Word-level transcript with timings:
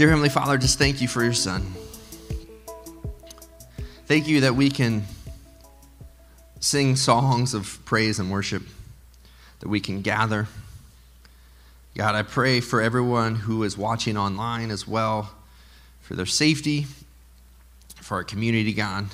Dear 0.00 0.08
Heavenly 0.08 0.30
Father, 0.30 0.56
just 0.56 0.78
thank 0.78 1.02
you 1.02 1.08
for 1.08 1.22
your 1.22 1.34
Son. 1.34 1.74
Thank 4.06 4.28
you 4.28 4.40
that 4.40 4.56
we 4.56 4.70
can 4.70 5.04
sing 6.58 6.96
songs 6.96 7.52
of 7.52 7.84
praise 7.84 8.18
and 8.18 8.30
worship, 8.30 8.62
that 9.58 9.68
we 9.68 9.78
can 9.78 10.00
gather. 10.00 10.48
God, 11.94 12.14
I 12.14 12.22
pray 12.22 12.62
for 12.62 12.80
everyone 12.80 13.34
who 13.34 13.62
is 13.62 13.76
watching 13.76 14.16
online 14.16 14.70
as 14.70 14.88
well, 14.88 15.32
for 16.00 16.14
their 16.14 16.24
safety, 16.24 16.86
for 17.96 18.14
our 18.14 18.24
community, 18.24 18.72
God. 18.72 19.08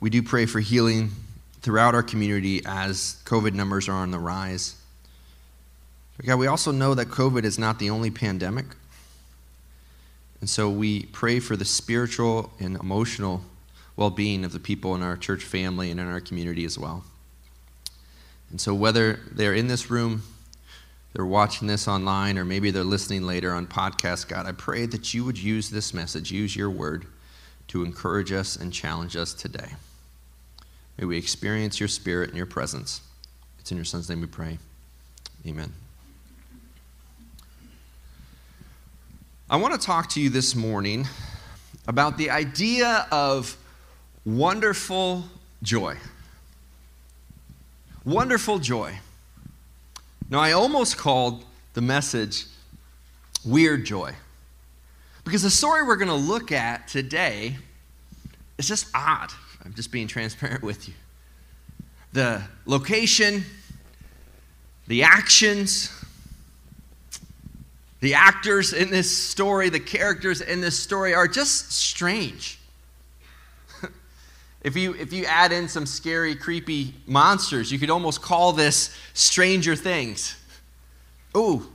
We 0.00 0.10
do 0.10 0.24
pray 0.24 0.44
for 0.44 0.58
healing 0.58 1.12
throughout 1.60 1.94
our 1.94 2.02
community 2.02 2.62
as 2.66 3.22
COVID 3.26 3.54
numbers 3.54 3.88
are 3.88 3.92
on 3.92 4.10
the 4.10 4.18
rise. 4.18 4.74
But 6.16 6.26
God, 6.26 6.40
we 6.40 6.48
also 6.48 6.72
know 6.72 6.94
that 6.94 7.06
COVID 7.06 7.44
is 7.44 7.60
not 7.60 7.78
the 7.78 7.90
only 7.90 8.10
pandemic. 8.10 8.66
And 10.40 10.48
so 10.48 10.70
we 10.70 11.06
pray 11.06 11.40
for 11.40 11.56
the 11.56 11.64
spiritual 11.64 12.52
and 12.60 12.76
emotional 12.76 13.42
well 13.96 14.10
being 14.10 14.44
of 14.44 14.52
the 14.52 14.60
people 14.60 14.94
in 14.94 15.02
our 15.02 15.16
church 15.16 15.42
family 15.42 15.90
and 15.90 15.98
in 15.98 16.06
our 16.06 16.20
community 16.20 16.64
as 16.64 16.78
well. 16.78 17.04
And 18.50 18.60
so, 18.60 18.72
whether 18.72 19.20
they're 19.30 19.54
in 19.54 19.66
this 19.66 19.90
room, 19.90 20.22
they're 21.12 21.26
watching 21.26 21.66
this 21.66 21.88
online, 21.88 22.38
or 22.38 22.44
maybe 22.44 22.70
they're 22.70 22.84
listening 22.84 23.24
later 23.24 23.52
on 23.52 23.66
podcast, 23.66 24.28
God, 24.28 24.46
I 24.46 24.52
pray 24.52 24.86
that 24.86 25.12
you 25.12 25.24
would 25.24 25.38
use 25.38 25.68
this 25.68 25.92
message, 25.92 26.30
use 26.30 26.54
your 26.54 26.70
word 26.70 27.06
to 27.68 27.84
encourage 27.84 28.32
us 28.32 28.56
and 28.56 28.72
challenge 28.72 29.16
us 29.16 29.34
today. 29.34 29.72
May 30.96 31.04
we 31.06 31.18
experience 31.18 31.80
your 31.80 31.88
spirit 31.88 32.28
and 32.28 32.36
your 32.36 32.46
presence. 32.46 33.02
It's 33.58 33.70
in 33.70 33.76
your 33.76 33.84
son's 33.84 34.08
name 34.08 34.20
we 34.20 34.26
pray. 34.26 34.58
Amen. 35.46 35.72
I 39.50 39.56
want 39.56 39.72
to 39.72 39.80
talk 39.80 40.10
to 40.10 40.20
you 40.20 40.28
this 40.28 40.54
morning 40.54 41.06
about 41.86 42.18
the 42.18 42.28
idea 42.28 43.06
of 43.10 43.56
wonderful 44.26 45.24
joy. 45.62 45.96
Wonderful 48.04 48.58
joy. 48.58 48.98
Now, 50.28 50.40
I 50.40 50.52
almost 50.52 50.98
called 50.98 51.46
the 51.72 51.80
message 51.80 52.44
Weird 53.42 53.86
Joy. 53.86 54.12
Because 55.24 55.42
the 55.42 55.50
story 55.50 55.82
we're 55.82 55.96
going 55.96 56.08
to 56.08 56.14
look 56.14 56.52
at 56.52 56.86
today 56.86 57.56
is 58.58 58.68
just 58.68 58.88
odd. 58.94 59.30
I'm 59.64 59.72
just 59.72 59.90
being 59.90 60.08
transparent 60.08 60.62
with 60.62 60.88
you. 60.88 60.94
The 62.12 62.42
location, 62.66 63.44
the 64.88 65.04
actions, 65.04 65.97
the 68.00 68.14
actors 68.14 68.72
in 68.72 68.90
this 68.90 69.16
story, 69.16 69.70
the 69.70 69.80
characters 69.80 70.40
in 70.40 70.60
this 70.60 70.78
story 70.78 71.14
are 71.14 71.26
just 71.26 71.72
strange. 71.72 72.58
if, 74.62 74.76
you, 74.76 74.94
if 74.94 75.12
you 75.12 75.24
add 75.24 75.50
in 75.50 75.68
some 75.68 75.84
scary, 75.84 76.36
creepy 76.36 76.94
monsters, 77.06 77.72
you 77.72 77.78
could 77.78 77.90
almost 77.90 78.22
call 78.22 78.52
this 78.52 78.96
Stranger 79.14 79.74
Things. 79.74 80.36
Ooh, 81.36 81.66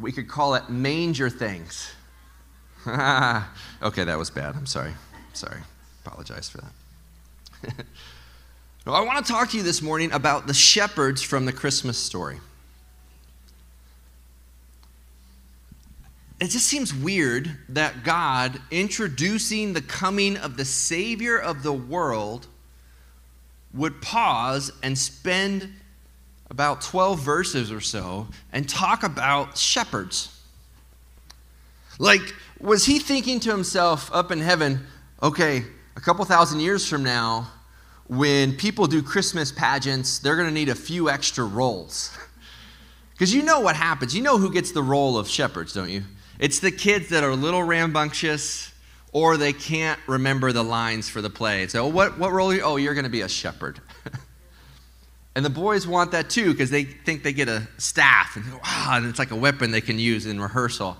we 0.00 0.10
could 0.10 0.28
call 0.28 0.54
it 0.56 0.68
Manger 0.68 1.30
Things. 1.30 1.92
okay, 2.86 4.04
that 4.04 4.18
was 4.18 4.30
bad. 4.30 4.56
I'm 4.56 4.66
sorry. 4.66 4.92
Sorry. 5.34 5.60
Apologize 6.04 6.48
for 6.48 6.58
that. 6.58 7.72
well, 8.86 8.96
I 8.96 9.00
want 9.02 9.24
to 9.24 9.32
talk 9.32 9.50
to 9.50 9.56
you 9.56 9.62
this 9.62 9.80
morning 9.80 10.10
about 10.10 10.48
the 10.48 10.54
shepherds 10.54 11.22
from 11.22 11.44
the 11.44 11.52
Christmas 11.52 11.96
story. 11.96 12.40
It 16.42 16.50
just 16.50 16.66
seems 16.66 16.94
weird 16.94 17.50
that 17.68 18.04
God, 18.04 18.60
introducing 18.70 19.72
the 19.72 19.82
coming 19.82 20.36
of 20.36 20.56
the 20.56 20.64
Savior 20.64 21.38
of 21.38 21.62
the 21.62 21.72
world, 21.72 22.46
would 23.74 24.00
pause 24.02 24.72
and 24.82 24.98
spend 24.98 25.72
about 26.50 26.80
12 26.80 27.20
verses 27.20 27.72
or 27.72 27.80
so 27.80 28.26
and 28.52 28.68
talk 28.68 29.02
about 29.02 29.56
shepherds. 29.56 30.40
Like, 31.98 32.34
was 32.60 32.84
he 32.84 32.98
thinking 32.98 33.40
to 33.40 33.50
himself 33.50 34.10
up 34.12 34.30
in 34.30 34.40
heaven, 34.40 34.86
okay, 35.22 35.62
a 35.96 36.00
couple 36.00 36.24
thousand 36.24 36.60
years 36.60 36.88
from 36.88 37.02
now, 37.02 37.50
when 38.08 38.56
people 38.56 38.86
do 38.86 39.02
Christmas 39.02 39.52
pageants, 39.52 40.18
they're 40.18 40.36
going 40.36 40.48
to 40.48 40.54
need 40.54 40.68
a 40.68 40.74
few 40.74 41.08
extra 41.08 41.44
roles? 41.44 42.16
Because 43.12 43.32
you 43.34 43.42
know 43.42 43.60
what 43.60 43.76
happens. 43.76 44.14
You 44.14 44.22
know 44.22 44.38
who 44.38 44.52
gets 44.52 44.72
the 44.72 44.82
role 44.82 45.16
of 45.16 45.28
shepherds, 45.28 45.72
don't 45.72 45.90
you? 45.90 46.02
It's 46.42 46.58
the 46.58 46.72
kids 46.72 47.10
that 47.10 47.22
are 47.22 47.30
a 47.30 47.36
little 47.36 47.62
rambunctious 47.62 48.72
or 49.12 49.36
they 49.36 49.52
can't 49.52 50.00
remember 50.08 50.50
the 50.50 50.64
lines 50.64 51.08
for 51.08 51.22
the 51.22 51.30
play. 51.30 51.68
So, 51.68 51.86
what, 51.86 52.18
what 52.18 52.32
role 52.32 52.50
are 52.50 52.54
you? 52.54 52.62
Oh, 52.62 52.74
you're 52.74 52.94
going 52.94 53.04
to 53.04 53.10
be 53.10 53.20
a 53.20 53.28
shepherd. 53.28 53.80
and 55.36 55.44
the 55.44 55.50
boys 55.50 55.86
want 55.86 56.10
that 56.10 56.30
too 56.30 56.50
because 56.50 56.68
they 56.68 56.82
think 56.82 57.22
they 57.22 57.32
get 57.32 57.48
a 57.48 57.68
staff 57.78 58.34
and, 58.34 58.44
wow, 58.54 58.94
and 58.94 59.06
it's 59.06 59.20
like 59.20 59.30
a 59.30 59.36
weapon 59.36 59.70
they 59.70 59.80
can 59.80 60.00
use 60.00 60.26
in 60.26 60.40
rehearsal. 60.40 60.96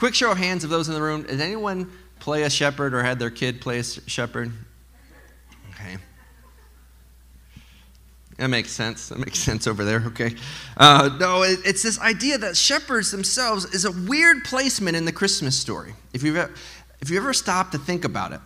Quick 0.00 0.16
show 0.16 0.32
of 0.32 0.38
hands 0.38 0.64
of 0.64 0.70
those 0.70 0.88
in 0.88 0.94
the 0.94 1.02
room. 1.02 1.22
Does 1.22 1.40
anyone 1.40 1.88
play 2.18 2.42
a 2.42 2.50
shepherd 2.50 2.92
or 2.92 3.04
had 3.04 3.20
their 3.20 3.30
kid 3.30 3.60
play 3.60 3.78
a 3.78 3.84
shepherd? 3.84 4.50
Okay. 5.70 5.98
That 8.40 8.48
makes 8.48 8.72
sense. 8.72 9.10
That 9.10 9.18
makes 9.18 9.38
sense 9.48 9.66
over 9.66 9.84
there, 9.84 10.02
okay? 10.06 10.34
Uh, 10.74 11.14
no, 11.20 11.42
it, 11.42 11.58
it's 11.66 11.82
this 11.82 12.00
idea 12.00 12.38
that 12.38 12.56
shepherds 12.56 13.10
themselves 13.10 13.66
is 13.66 13.84
a 13.84 13.92
weird 13.92 14.44
placement 14.44 14.96
in 14.96 15.04
the 15.04 15.12
Christmas 15.12 15.58
story. 15.58 15.92
If 16.14 16.22
you've, 16.22 16.38
if 17.00 17.10
you 17.10 17.18
ever 17.18 17.34
stop 17.34 17.70
to 17.72 17.78
think 17.78 18.06
about 18.06 18.32
it, 18.32 18.40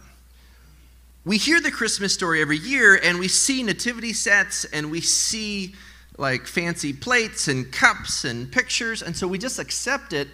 we 1.25 1.39
hear 1.39 1.61
the 1.61 1.71
Christmas 1.71 2.13
story 2.13 2.43
every 2.43 2.59
year 2.59 2.99
and 3.03 3.21
we 3.21 3.29
see 3.29 3.63
nativity 3.63 4.13
sets 4.13 4.65
and 4.65 4.91
we 4.91 5.01
see 5.01 5.77
like 6.19 6.49
fancy 6.49 6.93
plates 6.93 7.47
and 7.47 7.71
cups 7.71 8.25
and 8.25 8.51
pictures, 8.51 9.01
and 9.01 9.17
so 9.17 9.29
we 9.29 9.39
just 9.39 9.61
accept 9.61 10.13
it. 10.13 10.27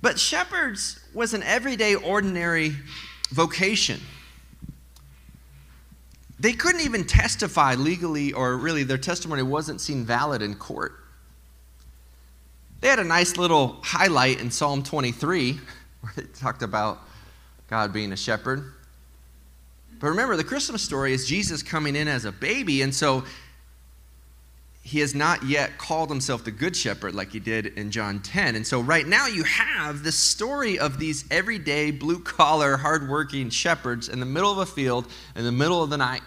But 0.00 0.18
shepherds 0.18 0.98
was 1.14 1.34
an 1.34 1.44
everyday, 1.44 1.94
ordinary 1.94 2.74
vocation 3.30 4.00
they 6.40 6.52
couldn't 6.52 6.82
even 6.82 7.04
testify 7.04 7.74
legally, 7.74 8.32
or 8.32 8.56
really 8.56 8.84
their 8.84 8.98
testimony 8.98 9.42
wasn't 9.42 9.80
seen 9.80 10.04
valid 10.04 10.40
in 10.42 10.54
court. 10.54 10.92
They 12.80 12.88
had 12.88 13.00
a 13.00 13.04
nice 13.04 13.36
little 13.36 13.78
highlight 13.82 14.40
in 14.40 14.50
Psalm 14.50 14.82
23 14.82 15.52
where 16.00 16.12
they 16.16 16.22
talked 16.22 16.62
about 16.62 17.00
God 17.68 17.92
being 17.92 18.12
a 18.12 18.16
shepherd. 18.16 18.72
But 19.98 20.08
remember, 20.08 20.36
the 20.36 20.44
Christmas 20.44 20.82
story 20.82 21.12
is 21.12 21.26
Jesus 21.26 21.62
coming 21.62 21.96
in 21.96 22.06
as 22.06 22.24
a 22.24 22.30
baby, 22.30 22.82
and 22.82 22.94
so 22.94 23.24
he 24.88 25.00
has 25.00 25.14
not 25.14 25.42
yet 25.42 25.76
called 25.76 26.08
himself 26.08 26.44
the 26.44 26.50
Good 26.50 26.74
Shepherd 26.74 27.14
like 27.14 27.30
he 27.30 27.40
did 27.40 27.66
in 27.66 27.90
John 27.90 28.20
10. 28.20 28.56
And 28.56 28.66
so, 28.66 28.80
right 28.80 29.06
now, 29.06 29.26
you 29.26 29.44
have 29.44 30.02
the 30.02 30.10
story 30.10 30.78
of 30.78 30.98
these 30.98 31.26
everyday, 31.30 31.90
blue 31.90 32.20
collar, 32.20 32.78
hardworking 32.78 33.50
shepherds 33.50 34.08
in 34.08 34.18
the 34.18 34.24
middle 34.24 34.50
of 34.50 34.56
a 34.56 34.64
field 34.64 35.06
in 35.36 35.44
the 35.44 35.52
middle 35.52 35.82
of 35.82 35.90
the 35.90 35.98
night. 35.98 36.22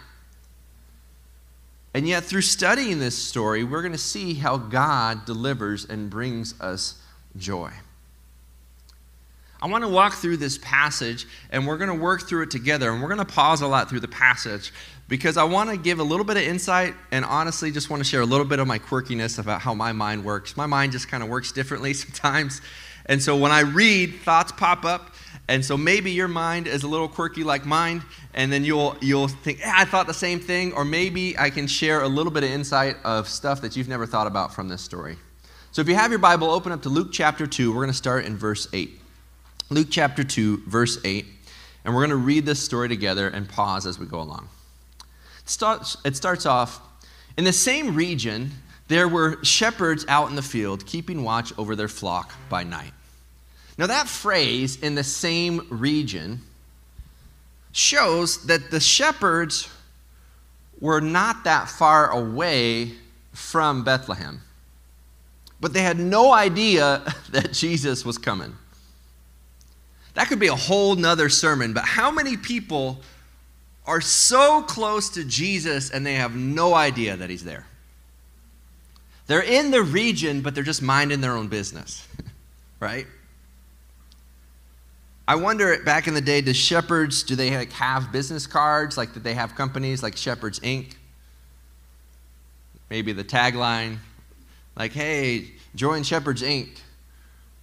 And 1.92 2.06
yet, 2.06 2.22
through 2.22 2.42
studying 2.42 3.00
this 3.00 3.18
story, 3.18 3.64
we're 3.64 3.82
going 3.82 3.92
to 3.92 3.98
see 3.98 4.34
how 4.34 4.58
God 4.58 5.24
delivers 5.24 5.84
and 5.84 6.08
brings 6.08 6.58
us 6.60 7.02
joy. 7.36 7.72
I 9.62 9.66
want 9.68 9.84
to 9.84 9.88
walk 9.88 10.14
through 10.14 10.38
this 10.38 10.58
passage 10.58 11.24
and 11.50 11.64
we're 11.64 11.76
going 11.78 11.88
to 11.88 11.94
work 11.94 12.28
through 12.28 12.42
it 12.42 12.50
together. 12.50 12.90
And 12.90 13.00
we're 13.00 13.08
going 13.08 13.24
to 13.24 13.24
pause 13.24 13.60
a 13.62 13.68
lot 13.68 13.88
through 13.88 14.00
the 14.00 14.08
passage 14.08 14.72
because 15.06 15.36
I 15.36 15.44
want 15.44 15.70
to 15.70 15.76
give 15.76 16.00
a 16.00 16.02
little 16.02 16.24
bit 16.24 16.36
of 16.36 16.42
insight 16.42 16.94
and 17.12 17.24
honestly 17.24 17.70
just 17.70 17.88
want 17.88 18.02
to 18.02 18.04
share 18.08 18.22
a 18.22 18.26
little 18.26 18.44
bit 18.44 18.58
of 18.58 18.66
my 18.66 18.80
quirkiness 18.80 19.38
about 19.38 19.60
how 19.60 19.72
my 19.72 19.92
mind 19.92 20.24
works. 20.24 20.56
My 20.56 20.66
mind 20.66 20.90
just 20.90 21.06
kind 21.06 21.22
of 21.22 21.28
works 21.28 21.52
differently 21.52 21.94
sometimes. 21.94 22.60
And 23.06 23.22
so 23.22 23.36
when 23.36 23.52
I 23.52 23.60
read, 23.60 24.16
thoughts 24.24 24.50
pop 24.50 24.84
up. 24.84 25.14
And 25.46 25.64
so 25.64 25.76
maybe 25.76 26.10
your 26.10 26.28
mind 26.28 26.66
is 26.66 26.82
a 26.82 26.88
little 26.88 27.08
quirky 27.08 27.44
like 27.44 27.66
mine, 27.66 28.02
and 28.32 28.50
then 28.52 28.64
you'll, 28.64 28.96
you'll 29.00 29.28
think, 29.28 29.58
yeah, 29.58 29.74
I 29.76 29.84
thought 29.84 30.06
the 30.06 30.14
same 30.14 30.40
thing. 30.40 30.72
Or 30.72 30.84
maybe 30.84 31.38
I 31.38 31.50
can 31.50 31.66
share 31.68 32.02
a 32.02 32.08
little 32.08 32.32
bit 32.32 32.42
of 32.42 32.50
insight 32.50 32.96
of 33.04 33.28
stuff 33.28 33.60
that 33.60 33.76
you've 33.76 33.88
never 33.88 34.06
thought 34.06 34.26
about 34.26 34.54
from 34.54 34.68
this 34.68 34.82
story. 34.82 35.16
So 35.70 35.82
if 35.82 35.88
you 35.88 35.94
have 35.94 36.10
your 36.10 36.20
Bible, 36.20 36.50
open 36.50 36.72
up 36.72 36.82
to 36.82 36.88
Luke 36.88 37.08
chapter 37.12 37.46
2. 37.46 37.70
We're 37.70 37.76
going 37.76 37.88
to 37.88 37.92
start 37.92 38.24
in 38.24 38.36
verse 38.36 38.66
8. 38.72 39.01
Luke 39.72 39.88
chapter 39.90 40.22
2, 40.22 40.64
verse 40.66 40.98
8. 41.04 41.24
And 41.84 41.94
we're 41.94 42.00
going 42.00 42.10
to 42.10 42.16
read 42.16 42.46
this 42.46 42.62
story 42.62 42.88
together 42.88 43.28
and 43.28 43.48
pause 43.48 43.86
as 43.86 43.98
we 43.98 44.06
go 44.06 44.20
along. 44.20 44.48
It 45.40 45.48
starts, 45.48 45.96
it 46.04 46.16
starts 46.16 46.46
off 46.46 46.80
In 47.36 47.44
the 47.44 47.52
same 47.52 47.94
region, 47.94 48.52
there 48.88 49.08
were 49.08 49.42
shepherds 49.42 50.04
out 50.08 50.28
in 50.28 50.36
the 50.36 50.42
field, 50.42 50.84
keeping 50.86 51.22
watch 51.22 51.52
over 51.56 51.74
their 51.74 51.88
flock 51.88 52.32
by 52.48 52.62
night. 52.62 52.92
Now, 53.78 53.86
that 53.86 54.06
phrase, 54.06 54.76
in 54.76 54.94
the 54.94 55.04
same 55.04 55.66
region, 55.70 56.42
shows 57.72 58.46
that 58.46 58.70
the 58.70 58.80
shepherds 58.80 59.70
were 60.78 61.00
not 61.00 61.44
that 61.44 61.68
far 61.68 62.10
away 62.10 62.92
from 63.32 63.82
Bethlehem. 63.82 64.42
But 65.60 65.72
they 65.72 65.80
had 65.80 65.98
no 65.98 66.32
idea 66.32 67.02
that 67.30 67.52
Jesus 67.52 68.04
was 68.04 68.18
coming. 68.18 68.54
That 70.14 70.28
could 70.28 70.38
be 70.38 70.48
a 70.48 70.56
whole 70.56 70.94
nother 70.94 71.28
sermon, 71.28 71.72
but 71.72 71.84
how 71.84 72.10
many 72.10 72.36
people 72.36 73.00
are 73.86 74.00
so 74.00 74.62
close 74.62 75.10
to 75.10 75.24
Jesus 75.24 75.90
and 75.90 76.06
they 76.06 76.14
have 76.14 76.36
no 76.36 76.74
idea 76.74 77.16
that 77.16 77.30
he's 77.30 77.44
there? 77.44 77.66
They're 79.26 79.42
in 79.42 79.70
the 79.70 79.82
region, 79.82 80.42
but 80.42 80.54
they're 80.54 80.64
just 80.64 80.82
minding 80.82 81.20
their 81.20 81.36
own 81.36 81.48
business, 81.48 82.06
right? 82.80 83.06
I 85.26 85.36
wonder 85.36 85.82
back 85.84 86.08
in 86.08 86.14
the 86.14 86.20
day, 86.20 86.40
does 86.40 86.56
shepherds, 86.56 87.22
do 87.22 87.36
they 87.36 87.56
like 87.56 87.72
have 87.72 88.12
business 88.12 88.46
cards? 88.46 88.98
Like, 88.98 89.14
did 89.14 89.24
they 89.24 89.34
have 89.34 89.54
companies 89.54 90.02
like 90.02 90.16
Shepherds 90.16 90.60
Inc.? 90.60 90.94
Maybe 92.90 93.12
the 93.12 93.24
tagline, 93.24 93.98
like, 94.76 94.92
hey, 94.92 95.52
join 95.74 96.02
Shepherds 96.02 96.42
Inc. 96.42 96.80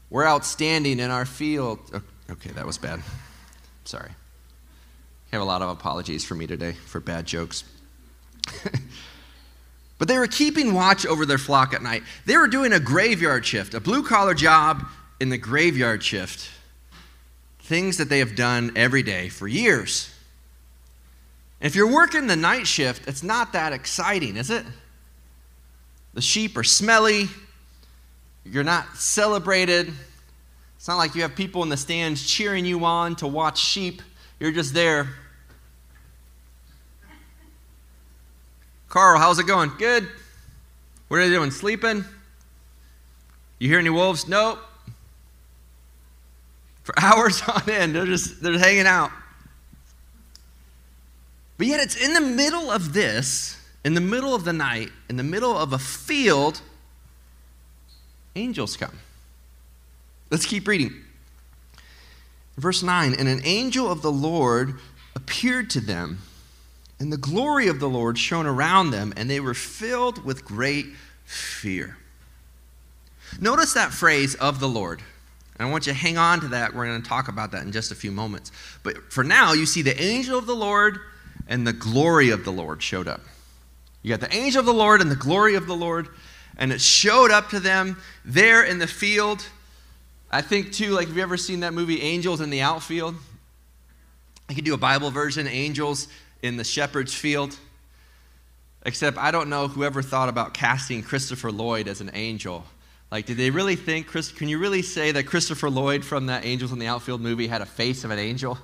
We're 0.09 0.25
outstanding 0.25 0.99
in 0.99 1.11
our 1.11 1.25
field. 1.25 1.79
Okay, 2.31 2.51
that 2.51 2.65
was 2.65 2.77
bad. 2.77 3.01
Sorry. 3.85 4.11
I 4.11 5.35
have 5.35 5.41
a 5.41 5.45
lot 5.45 5.61
of 5.61 5.69
apologies 5.69 6.23
for 6.23 6.35
me 6.35 6.47
today 6.47 6.73
for 6.73 6.99
bad 6.99 7.25
jokes. 7.25 7.63
but 9.97 10.07
they 10.07 10.17
were 10.17 10.27
keeping 10.27 10.73
watch 10.73 11.05
over 11.05 11.25
their 11.25 11.37
flock 11.37 11.73
at 11.73 11.81
night. 11.81 12.03
They 12.25 12.37
were 12.37 12.47
doing 12.47 12.73
a 12.73 12.79
graveyard 12.79 13.45
shift, 13.45 13.73
a 13.73 13.79
blue 13.79 14.03
collar 14.03 14.33
job 14.33 14.85
in 15.19 15.29
the 15.29 15.37
graveyard 15.37 16.03
shift. 16.03 16.49
Things 17.61 17.97
that 17.97 18.09
they 18.09 18.19
have 18.19 18.35
done 18.35 18.71
every 18.75 19.03
day 19.03 19.29
for 19.29 19.47
years. 19.47 20.13
if 21.61 21.75
you're 21.75 21.91
working 21.91 22.27
the 22.27 22.35
night 22.35 22.65
shift, 22.65 23.07
it's 23.07 23.21
not 23.21 23.53
that 23.53 23.73
exciting, 23.73 24.37
is 24.37 24.49
it? 24.49 24.65
The 26.13 26.21
sheep 26.21 26.57
are 26.57 26.63
smelly. 26.63 27.27
You're 28.43 28.63
not 28.63 28.97
celebrated. 28.97 29.93
It's 30.79 30.87
not 30.87 30.95
like 30.95 31.13
you 31.13 31.23
have 31.23 31.35
people 31.35 31.61
in 31.61 31.67
the 31.67 31.75
stands 31.75 32.25
cheering 32.25 32.63
you 32.63 32.85
on 32.85 33.17
to 33.17 33.27
watch 33.27 33.59
sheep. 33.59 34.01
You're 34.39 34.53
just 34.53 34.73
there. 34.73 35.09
Carl, 38.87 39.19
how's 39.19 39.39
it 39.39 39.45
going? 39.45 39.73
Good. 39.77 40.07
What 41.09 41.17
are 41.17 41.27
they 41.27 41.35
doing? 41.35 41.51
Sleeping? 41.51 42.05
You 43.59 43.67
hear 43.67 43.79
any 43.79 43.89
wolves? 43.89 44.25
Nope. 44.25 44.59
For 46.83 46.95
hours 47.03 47.41
on 47.41 47.69
end, 47.69 47.93
they're 47.93 48.05
just 48.05 48.41
they're 48.41 48.57
hanging 48.57 48.87
out. 48.87 49.11
But 51.57 51.67
yet 51.67 51.81
it's 51.81 51.97
in 51.97 52.13
the 52.13 52.21
middle 52.21 52.71
of 52.71 52.93
this 52.93 53.57
in 53.83 53.95
the 53.95 54.01
middle 54.01 54.33
of 54.33 54.45
the 54.45 54.53
night, 54.53 54.91
in 55.09 55.17
the 55.17 55.23
middle 55.23 55.57
of 55.57 55.73
a 55.73 55.77
field, 55.77 56.61
angels 58.37 58.77
come. 58.77 58.97
Let's 60.29 60.45
keep 60.45 60.67
reading. 60.67 60.93
Verse 62.57 62.83
9 62.83 63.15
And 63.15 63.27
an 63.27 63.41
angel 63.43 63.91
of 63.91 64.01
the 64.01 64.11
Lord 64.11 64.75
appeared 65.15 65.69
to 65.71 65.79
them, 65.79 66.19
and 66.99 67.11
the 67.11 67.17
glory 67.17 67.67
of 67.67 67.79
the 67.79 67.89
Lord 67.89 68.17
shone 68.17 68.45
around 68.45 68.91
them, 68.91 69.13
and 69.15 69.29
they 69.29 69.39
were 69.39 69.53
filled 69.53 70.23
with 70.25 70.45
great 70.45 70.87
fear. 71.25 71.97
Notice 73.39 73.73
that 73.73 73.91
phrase 73.91 74.35
of 74.35 74.59
the 74.59 74.67
Lord. 74.67 75.01
And 75.57 75.67
I 75.67 75.71
want 75.71 75.87
you 75.87 75.93
to 75.93 75.99
hang 75.99 76.17
on 76.17 76.39
to 76.41 76.47
that. 76.49 76.73
We're 76.73 76.87
going 76.87 77.01
to 77.01 77.07
talk 77.07 77.27
about 77.27 77.51
that 77.51 77.63
in 77.63 77.71
just 77.71 77.91
a 77.91 77.95
few 77.95 78.11
moments. 78.11 78.51
But 78.81 79.11
for 79.11 79.23
now, 79.23 79.53
you 79.53 79.65
see 79.65 79.81
the 79.81 80.01
angel 80.01 80.37
of 80.37 80.45
the 80.45 80.55
Lord 80.55 80.99
and 81.47 81.67
the 81.67 81.73
glory 81.73 82.29
of 82.29 82.45
the 82.45 82.51
Lord 82.51 82.81
showed 82.81 83.07
up. 83.07 83.21
You 84.01 84.09
got 84.15 84.21
the 84.21 84.33
angel 84.33 84.61
of 84.61 84.65
the 84.65 84.73
Lord 84.73 85.01
and 85.01 85.11
the 85.11 85.15
glory 85.15 85.55
of 85.55 85.67
the 85.67 85.75
Lord, 85.75 86.07
and 86.57 86.71
it 86.71 86.79
showed 86.79 87.31
up 87.31 87.49
to 87.49 87.59
them 87.59 87.97
there 88.23 88.63
in 88.63 88.79
the 88.79 88.87
field. 88.87 89.45
I 90.31 90.41
think, 90.41 90.71
too, 90.71 90.91
like, 90.91 91.07
have 91.07 91.17
you 91.17 91.23
ever 91.23 91.37
seen 91.37 91.61
that 91.61 91.73
movie, 91.73 92.01
Angels 92.01 92.41
in 92.41 92.49
the 92.49 92.61
Outfield? 92.61 93.15
I 94.47 94.53
could 94.53 94.65
do 94.65 94.73
a 94.73 94.77
Bible 94.77 95.11
version, 95.11 95.47
Angels 95.47 96.07
in 96.41 96.57
the 96.57 96.63
Shepherd's 96.63 97.13
Field. 97.13 97.57
Except 98.85 99.17
I 99.17 99.31
don't 99.31 99.49
know 99.49 99.67
whoever 99.67 100.01
thought 100.01 100.29
about 100.29 100.53
casting 100.53 101.03
Christopher 101.03 101.51
Lloyd 101.51 101.87
as 101.87 101.99
an 101.99 102.11
angel. 102.13 102.63
Like, 103.11 103.25
did 103.25 103.37
they 103.37 103.49
really 103.49 103.75
think, 103.75 104.07
Chris, 104.07 104.31
can 104.31 104.47
you 104.47 104.59
really 104.59 104.83
say 104.83 105.11
that 105.11 105.25
Christopher 105.25 105.69
Lloyd 105.69 106.05
from 106.05 106.27
that 106.27 106.45
Angels 106.45 106.71
in 106.71 106.79
the 106.79 106.87
Outfield 106.87 107.21
movie 107.21 107.47
had 107.47 107.61
a 107.61 107.65
face 107.65 108.03
of 108.03 108.11
an 108.11 108.19
angel? 108.19 108.57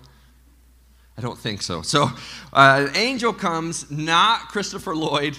I 1.18 1.22
don't 1.22 1.38
think 1.38 1.62
so. 1.62 1.82
So, 1.82 2.10
uh, 2.54 2.88
an 2.88 2.96
angel 2.96 3.34
comes, 3.34 3.90
not 3.90 4.50
Christopher 4.50 4.96
Lloyd, 4.96 5.38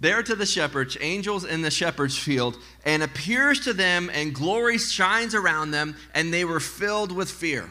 there 0.00 0.22
to 0.22 0.34
the 0.34 0.46
shepherds, 0.46 0.96
angels 1.00 1.44
in 1.44 1.60
the 1.60 1.70
shepherd's 1.70 2.18
field, 2.18 2.56
and 2.86 3.02
appears 3.02 3.60
to 3.60 3.74
them, 3.74 4.10
and 4.12 4.34
glory 4.34 4.78
shines 4.78 5.34
around 5.34 5.70
them, 5.70 5.94
and 6.14 6.32
they 6.32 6.44
were 6.46 6.58
filled 6.58 7.12
with 7.12 7.30
fear. 7.30 7.70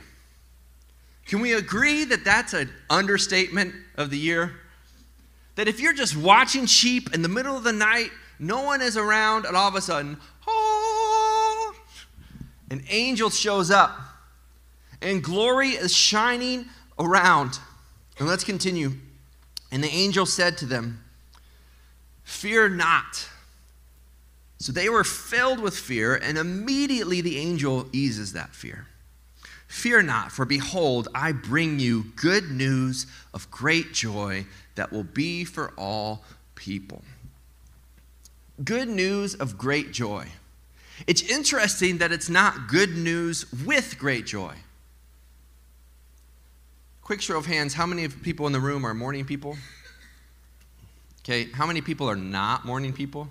Can 1.26 1.42
we 1.42 1.54
agree 1.54 2.06
that 2.06 2.24
that's 2.24 2.54
an 2.54 2.70
understatement 2.90 3.74
of 3.98 4.12
the 4.12 4.18
year? 4.18 4.54
That 5.56 5.68
if 5.68 5.80
you're 5.80 5.94
just 5.94 6.16
watching 6.16 6.68
sheep 6.68 7.14
in 7.14 7.24
the 7.24 7.28
middle 7.28 7.58
of 7.58 7.64
the 7.64 7.74
night, 7.74 8.12
no 8.38 8.62
one 8.62 8.82
is 8.82 8.96
around, 8.96 9.46
and 9.46 9.58
all 9.58 9.68
of 9.68 9.76
a 9.76 9.82
sudden, 9.82 10.18
oh, 10.48 11.76
an 12.70 12.84
angel 12.90 13.32
shows 13.32 13.72
up, 13.72 14.00
and 15.02 15.24
glory 15.24 15.70
is 15.70 15.96
shining 15.96 16.66
around. 17.00 17.60
And 18.20 18.28
let's 18.28 18.44
continue. 18.44 18.94
And 19.72 19.84
the 19.84 19.90
angel 19.90 20.26
said 20.26 20.58
to 20.60 20.66
them, 20.66 21.04
Fear 22.30 22.70
not. 22.70 23.28
So 24.60 24.72
they 24.72 24.88
were 24.88 25.04
filled 25.04 25.60
with 25.60 25.76
fear, 25.76 26.16
and 26.16 26.38
immediately 26.38 27.22
the 27.22 27.38
angel 27.38 27.90
eases 27.92 28.34
that 28.34 28.54
fear. 28.54 28.86
Fear 29.68 30.04
not, 30.04 30.32
for 30.32 30.46
behold, 30.46 31.08
I 31.16 31.32
bring 31.32 31.80
you 31.80 32.06
good 32.16 32.52
news 32.52 33.08
of 33.34 33.50
great 33.50 33.94
joy 33.94 34.46
that 34.76 34.92
will 34.92 35.04
be 35.04 35.44
for 35.44 35.74
all 35.76 36.24
people. 36.54 37.02
Good 38.64 38.90
news 38.90 39.34
of 39.34 39.58
great 39.58 39.92
joy. 39.92 40.28
It's 41.08 41.24
interesting 41.24 41.98
that 41.98 42.12
it's 42.12 42.30
not 42.30 42.68
good 42.68 42.96
news 42.96 43.52
with 43.66 43.98
great 43.98 44.28
joy. 44.28 44.54
Quick 47.02 47.22
show 47.22 47.38
of 47.40 47.48
hands, 47.48 47.74
how 47.74 47.88
many 47.88 48.08
people 48.08 48.46
in 48.46 48.54
the 48.54 48.60
room 48.60 48.86
are 48.86 48.94
morning 48.94 49.26
people? 49.26 49.58
Okay, 51.30 51.48
how 51.52 51.68
many 51.68 51.82
people 51.82 52.10
are 52.10 52.16
not 52.16 52.66
morning 52.66 52.92
people? 52.92 53.30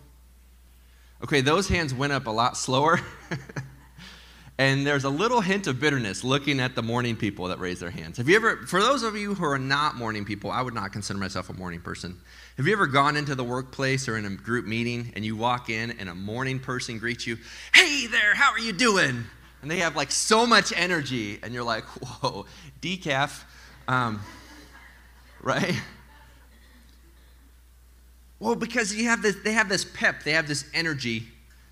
Okay, 1.21 1.41
those 1.41 1.67
hands 1.67 1.93
went 1.93 2.13
up 2.13 2.29
a 2.29 2.31
lot 2.31 2.57
slower. 2.57 3.01
and 4.59 4.87
there's 4.87 5.03
a 5.03 5.11
little 5.11 5.41
hint 5.41 5.67
of 5.67 5.81
bitterness 5.81 6.23
looking 6.23 6.61
at 6.61 6.77
the 6.77 6.83
morning 6.83 7.17
people 7.17 7.49
that 7.49 7.59
raise 7.59 7.81
their 7.81 7.91
hands. 7.91 8.19
Have 8.19 8.29
you 8.29 8.37
ever, 8.37 8.59
for 8.69 8.81
those 8.81 9.03
of 9.03 9.17
you 9.17 9.35
who 9.35 9.45
are 9.45 9.59
not 9.59 9.97
morning 9.97 10.25
people, 10.25 10.49
I 10.49 10.63
would 10.63 10.75
not 10.75 10.93
consider 10.93 11.19
myself 11.19 11.51
a 11.51 11.55
morning 11.55 11.81
person. 11.81 12.17
Have 12.57 12.69
you 12.69 12.73
ever 12.73 12.87
gone 12.87 13.17
into 13.17 13.35
the 13.35 13.43
workplace 13.43 14.07
or 14.07 14.17
in 14.17 14.25
a 14.27 14.31
group 14.31 14.65
meeting 14.65 15.13
and 15.17 15.25
you 15.25 15.35
walk 15.35 15.69
in 15.69 15.91
and 15.91 16.09
a 16.09 16.15
morning 16.15 16.61
person 16.61 17.01
greets 17.01 17.27
you, 17.27 17.37
Hey 17.75 18.07
there, 18.07 18.33
how 18.33 18.53
are 18.53 18.61
you 18.61 18.73
doing? 18.73 19.25
And 19.61 19.69
they 19.69 19.79
have 19.79 19.97
like 19.97 20.13
so 20.13 20.47
much 20.47 20.73
energy, 20.77 21.41
and 21.43 21.53
you're 21.53 21.65
like, 21.65 21.83
Whoa, 21.83 22.47
decaf. 22.81 23.43
Um, 23.89 24.21
right? 25.43 25.75
Well, 28.41 28.55
because 28.55 28.95
you 28.95 29.09
have 29.09 29.23
this, 29.23 29.37
they 29.43 29.53
have 29.53 29.69
this 29.69 29.85
pep, 29.85 30.23
they 30.23 30.33
have 30.33 30.47
this 30.47 30.65
energy. 30.73 31.27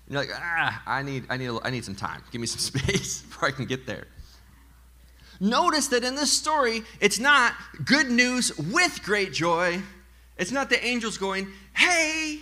You're 0.09 0.19
like, 0.19 0.29
ah, 0.33 0.81
I 0.85 1.01
need, 1.01 1.25
I 1.29 1.37
need, 1.37 1.51
I 1.63 1.69
need 1.69 1.85
some 1.85 1.95
time. 1.95 2.23
Give 2.31 2.41
me 2.41 2.47
some 2.47 2.59
space 2.81 3.21
before 3.21 3.49
I 3.49 3.51
can 3.51 3.65
get 3.65 3.85
there. 3.85 4.07
Notice 5.39 5.87
that 5.89 6.03
in 6.03 6.15
this 6.15 6.31
story, 6.31 6.81
it's 6.99 7.19
not 7.19 7.53
good 7.85 8.09
news 8.09 8.57
with 8.57 9.01
great 9.03 9.33
joy. 9.33 9.81
It's 10.37 10.51
not 10.51 10.69
the 10.69 10.83
angels 10.83 11.17
going, 11.17 11.47
hey, 11.75 12.39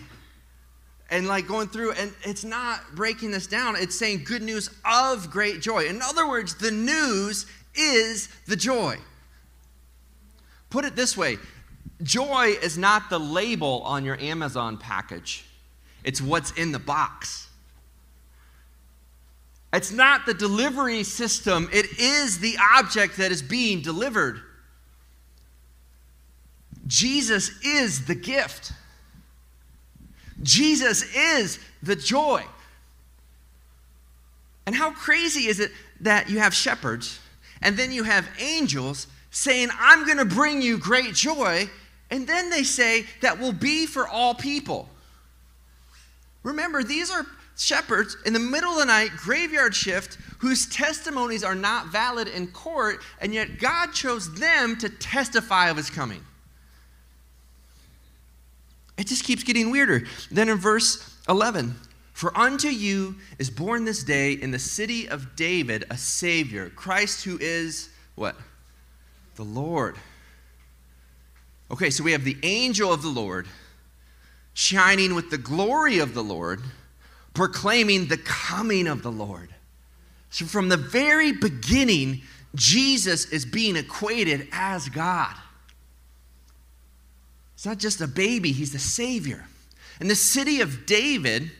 and 1.09 1.27
like 1.27 1.47
going 1.47 1.67
through, 1.67 1.91
and 1.93 2.13
it's 2.23 2.43
not 2.43 2.81
breaking 2.95 3.31
this 3.31 3.47
down. 3.47 3.75
It's 3.75 3.97
saying 3.97 4.23
good 4.23 4.41
news 4.41 4.69
of 4.85 5.29
great 5.29 5.61
joy. 5.61 5.87
In 5.87 6.01
other 6.01 6.27
words, 6.27 6.55
the 6.55 6.71
news 6.71 7.45
is 7.75 8.29
the 8.47 8.55
joy. 8.55 8.97
Put 10.69 10.85
it 10.85 10.95
this 10.95 11.15
way 11.15 11.37
joy 12.03 12.55
is 12.61 12.77
not 12.77 13.09
the 13.09 13.19
label 13.19 13.81
on 13.83 14.05
your 14.05 14.19
Amazon 14.19 14.77
package, 14.77 15.45
it's 16.03 16.21
what's 16.21 16.51
in 16.51 16.71
the 16.71 16.79
box. 16.79 17.49
It's 19.73 19.91
not 19.91 20.25
the 20.25 20.33
delivery 20.33 21.03
system, 21.03 21.69
it 21.73 21.99
is 21.99 22.39
the 22.39 22.55
object 22.75 23.17
that 23.17 23.31
is 23.31 23.41
being 23.41 23.81
delivered. 23.81 24.41
Jesus 26.87 27.51
is 27.63 28.05
the 28.05 28.15
gift. 28.15 28.71
Jesus 30.43 31.03
is 31.15 31.59
the 31.81 31.95
joy. 31.95 32.43
And 34.65 34.75
how 34.75 34.91
crazy 34.91 35.47
is 35.47 35.59
it 35.59 35.71
that 36.01 36.29
you 36.29 36.39
have 36.39 36.53
shepherds 36.53 37.19
and 37.61 37.77
then 37.77 37.91
you 37.91 38.03
have 38.03 38.27
angels 38.39 39.07
saying, 39.35 39.67
I'm 39.77 40.05
going 40.05 40.17
to 40.17 40.25
bring 40.25 40.61
you 40.61 40.77
great 40.77 41.13
joy. 41.13 41.69
And 42.09 42.25
then 42.25 42.49
they 42.49 42.63
say 42.63 43.05
that 43.21 43.37
will 43.37 43.51
be 43.51 43.85
for 43.85 44.07
all 44.07 44.33
people. 44.33 44.87
Remember, 46.43 46.83
these 46.83 47.11
are 47.11 47.25
shepherds 47.57 48.15
in 48.25 48.31
the 48.31 48.39
middle 48.39 48.71
of 48.71 48.77
the 48.77 48.85
night, 48.85 49.09
graveyard 49.17 49.75
shift, 49.75 50.17
whose 50.39 50.67
testimonies 50.67 51.43
are 51.43 51.53
not 51.53 51.87
valid 51.87 52.29
in 52.29 52.47
court, 52.47 53.01
and 53.19 53.33
yet 53.33 53.59
God 53.59 53.91
chose 53.91 54.33
them 54.35 54.77
to 54.77 54.87
testify 54.87 55.69
of 55.69 55.75
his 55.75 55.89
coming. 55.89 56.23
It 58.97 59.07
just 59.07 59.25
keeps 59.25 59.43
getting 59.43 59.69
weirder. 59.69 60.03
Then 60.31 60.47
in 60.47 60.57
verse 60.57 61.13
11, 61.27 61.75
for 62.13 62.37
unto 62.37 62.69
you 62.69 63.15
is 63.37 63.49
born 63.49 63.83
this 63.83 64.01
day 64.05 64.31
in 64.31 64.51
the 64.51 64.59
city 64.59 65.09
of 65.09 65.35
David 65.35 65.83
a 65.89 65.97
Savior, 65.97 66.69
Christ 66.69 67.25
who 67.25 67.37
is 67.41 67.89
what? 68.15 68.37
The 69.35 69.43
Lord. 69.43 69.97
Okay, 71.71 71.89
so 71.89 72.03
we 72.03 72.11
have 72.13 72.23
the 72.23 72.37
angel 72.43 72.93
of 72.93 73.01
the 73.01 73.09
Lord 73.09 73.47
shining 74.53 75.15
with 75.15 75.29
the 75.29 75.37
glory 75.37 75.99
of 75.99 76.13
the 76.13 76.23
Lord, 76.23 76.61
proclaiming 77.33 78.07
the 78.07 78.17
coming 78.17 78.87
of 78.87 79.03
the 79.03 79.11
Lord. 79.11 79.49
So 80.29 80.45
from 80.45 80.69
the 80.69 80.77
very 80.77 81.33
beginning, 81.33 82.21
Jesus 82.55 83.25
is 83.25 83.45
being 83.45 83.75
equated 83.75 84.47
as 84.51 84.87
God. 84.89 85.35
It's 87.55 87.65
not 87.65 87.77
just 87.77 87.99
a 88.01 88.07
baby, 88.07 88.51
he's 88.51 88.71
the 88.71 88.79
Savior. 88.79 89.45
And 89.99 90.09
the 90.09 90.15
city 90.15 90.61
of 90.61 90.85
David 90.85 91.51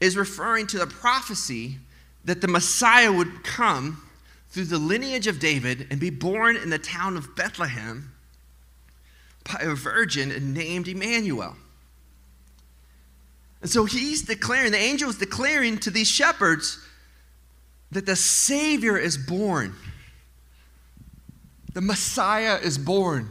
is 0.00 0.16
referring 0.16 0.66
to 0.68 0.78
the 0.78 0.86
prophecy 0.86 1.78
that 2.24 2.40
the 2.40 2.48
Messiah 2.48 3.12
would 3.12 3.44
come 3.44 4.02
through 4.50 4.64
the 4.64 4.78
lineage 4.78 5.26
of 5.26 5.38
David 5.38 5.86
and 5.90 6.00
be 6.00 6.10
born 6.10 6.56
in 6.56 6.70
the 6.70 6.78
town 6.78 7.16
of 7.16 7.36
Bethlehem 7.36 8.12
by 9.44 9.60
a 9.60 9.74
virgin 9.74 10.52
named 10.52 10.88
Emmanuel. 10.88 11.56
And 13.62 13.70
so 13.70 13.84
he's 13.84 14.22
declaring, 14.22 14.72
the 14.72 14.78
angel 14.78 15.08
is 15.08 15.18
declaring 15.18 15.78
to 15.78 15.90
these 15.90 16.08
shepherds 16.08 16.78
that 17.92 18.06
the 18.06 18.16
Savior 18.16 18.96
is 18.96 19.16
born. 19.16 19.74
The 21.74 21.80
Messiah 21.80 22.56
is 22.56 22.78
born. 22.78 23.30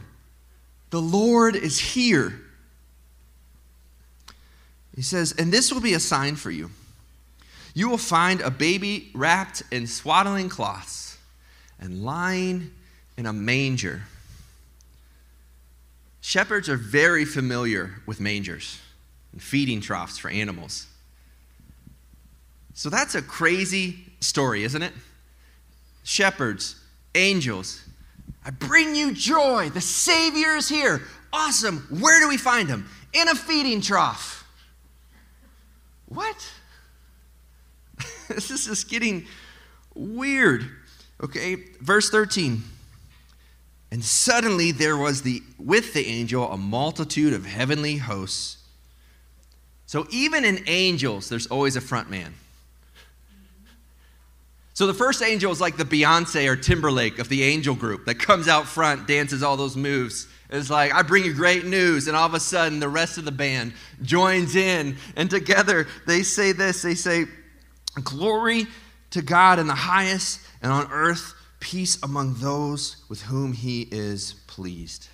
The 0.90 1.00
Lord 1.00 1.54
is 1.54 1.78
here. 1.78 2.40
He 4.94 5.02
says, 5.02 5.34
And 5.36 5.52
this 5.52 5.72
will 5.72 5.80
be 5.80 5.94
a 5.94 6.00
sign 6.00 6.36
for 6.36 6.50
you. 6.50 6.70
You 7.74 7.88
will 7.88 7.98
find 7.98 8.40
a 8.40 8.50
baby 8.50 9.10
wrapped 9.14 9.62
in 9.70 9.86
swaddling 9.86 10.48
cloths 10.48 11.09
and 11.80 12.04
lying 12.04 12.70
in 13.16 13.26
a 13.26 13.32
manger. 13.32 14.02
Shepherds 16.20 16.68
are 16.68 16.76
very 16.76 17.24
familiar 17.24 17.94
with 18.06 18.20
mangers 18.20 18.78
and 19.32 19.42
feeding 19.42 19.80
troughs 19.80 20.18
for 20.18 20.30
animals. 20.30 20.86
So 22.74 22.90
that's 22.90 23.14
a 23.14 23.22
crazy 23.22 23.98
story, 24.20 24.62
isn't 24.62 24.82
it? 24.82 24.92
Shepherds, 26.04 26.76
angels, 27.14 27.82
I 28.44 28.50
bring 28.50 28.94
you 28.94 29.12
joy. 29.12 29.70
The 29.70 29.80
Savior 29.80 30.56
is 30.56 30.68
here. 30.68 31.02
Awesome. 31.32 31.86
Where 32.00 32.20
do 32.20 32.28
we 32.28 32.36
find 32.36 32.68
him? 32.68 32.88
In 33.12 33.28
a 33.28 33.34
feeding 33.34 33.80
trough. 33.80 34.46
What? 36.06 36.50
this 38.28 38.50
is 38.50 38.66
just 38.66 38.88
getting 38.88 39.26
weird. 39.94 40.68
Okay, 41.22 41.56
verse 41.80 42.10
13. 42.10 42.62
And 43.92 44.04
suddenly 44.04 44.72
there 44.72 44.96
was 44.96 45.22
the 45.22 45.42
with 45.58 45.92
the 45.92 46.06
angel 46.06 46.50
a 46.50 46.56
multitude 46.56 47.32
of 47.32 47.44
heavenly 47.44 47.96
hosts. 47.96 48.58
So 49.86 50.06
even 50.10 50.44
in 50.44 50.62
angels, 50.68 51.28
there's 51.28 51.48
always 51.48 51.76
a 51.76 51.80
front 51.80 52.08
man. 52.08 52.32
So 54.74 54.86
the 54.86 54.94
first 54.94 55.20
angel 55.20 55.52
is 55.52 55.60
like 55.60 55.76
the 55.76 55.84
Beyonce 55.84 56.48
or 56.48 56.56
Timberlake 56.56 57.18
of 57.18 57.28
the 57.28 57.42
angel 57.42 57.74
group 57.74 58.06
that 58.06 58.14
comes 58.14 58.48
out 58.48 58.66
front, 58.66 59.06
dances 59.06 59.42
all 59.42 59.56
those 59.56 59.76
moves. 59.76 60.26
It's 60.48 60.70
like, 60.70 60.94
I 60.94 61.02
bring 61.02 61.24
you 61.24 61.34
great 61.34 61.66
news. 61.66 62.08
And 62.08 62.16
all 62.16 62.26
of 62.26 62.34
a 62.34 62.40
sudden, 62.40 62.80
the 62.80 62.88
rest 62.88 63.18
of 63.18 63.24
the 63.24 63.32
band 63.32 63.74
joins 64.02 64.56
in. 64.56 64.96
And 65.16 65.28
together, 65.28 65.86
they 66.06 66.22
say 66.22 66.52
this 66.52 66.82
they 66.82 66.94
say, 66.94 67.26
Glory 68.02 68.66
to 69.10 69.22
God 69.22 69.58
in 69.58 69.66
the 69.66 69.74
highest, 69.74 70.40
and 70.62 70.72
on 70.72 70.90
earth, 70.92 71.34
peace 71.58 71.98
among 72.02 72.34
those 72.34 72.96
with 73.08 73.22
whom 73.22 73.52
he 73.52 73.88
is 73.90 74.34
pleased. 74.46 75.08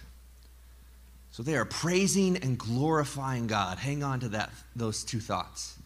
So 1.31 1.43
they 1.43 1.57
are 1.57 1.65
praising 1.65 2.37
and 2.38 2.57
glorifying 2.57 3.47
God. 3.47 3.79
Hang 3.79 4.03
on 4.03 4.21
to 4.21 4.29
that, 4.31 4.50
those 4.75 5.05
two 5.05 5.21
thoughts 5.21 5.76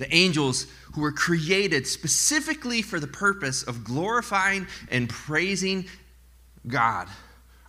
the 0.00 0.12
angels 0.14 0.66
who 0.94 1.02
were 1.02 1.12
created 1.12 1.86
specifically 1.86 2.80
for 2.80 2.98
the 2.98 3.06
purpose 3.06 3.62
of 3.62 3.84
glorifying 3.84 4.66
and 4.90 5.10
praising 5.10 5.84
God, 6.66 7.06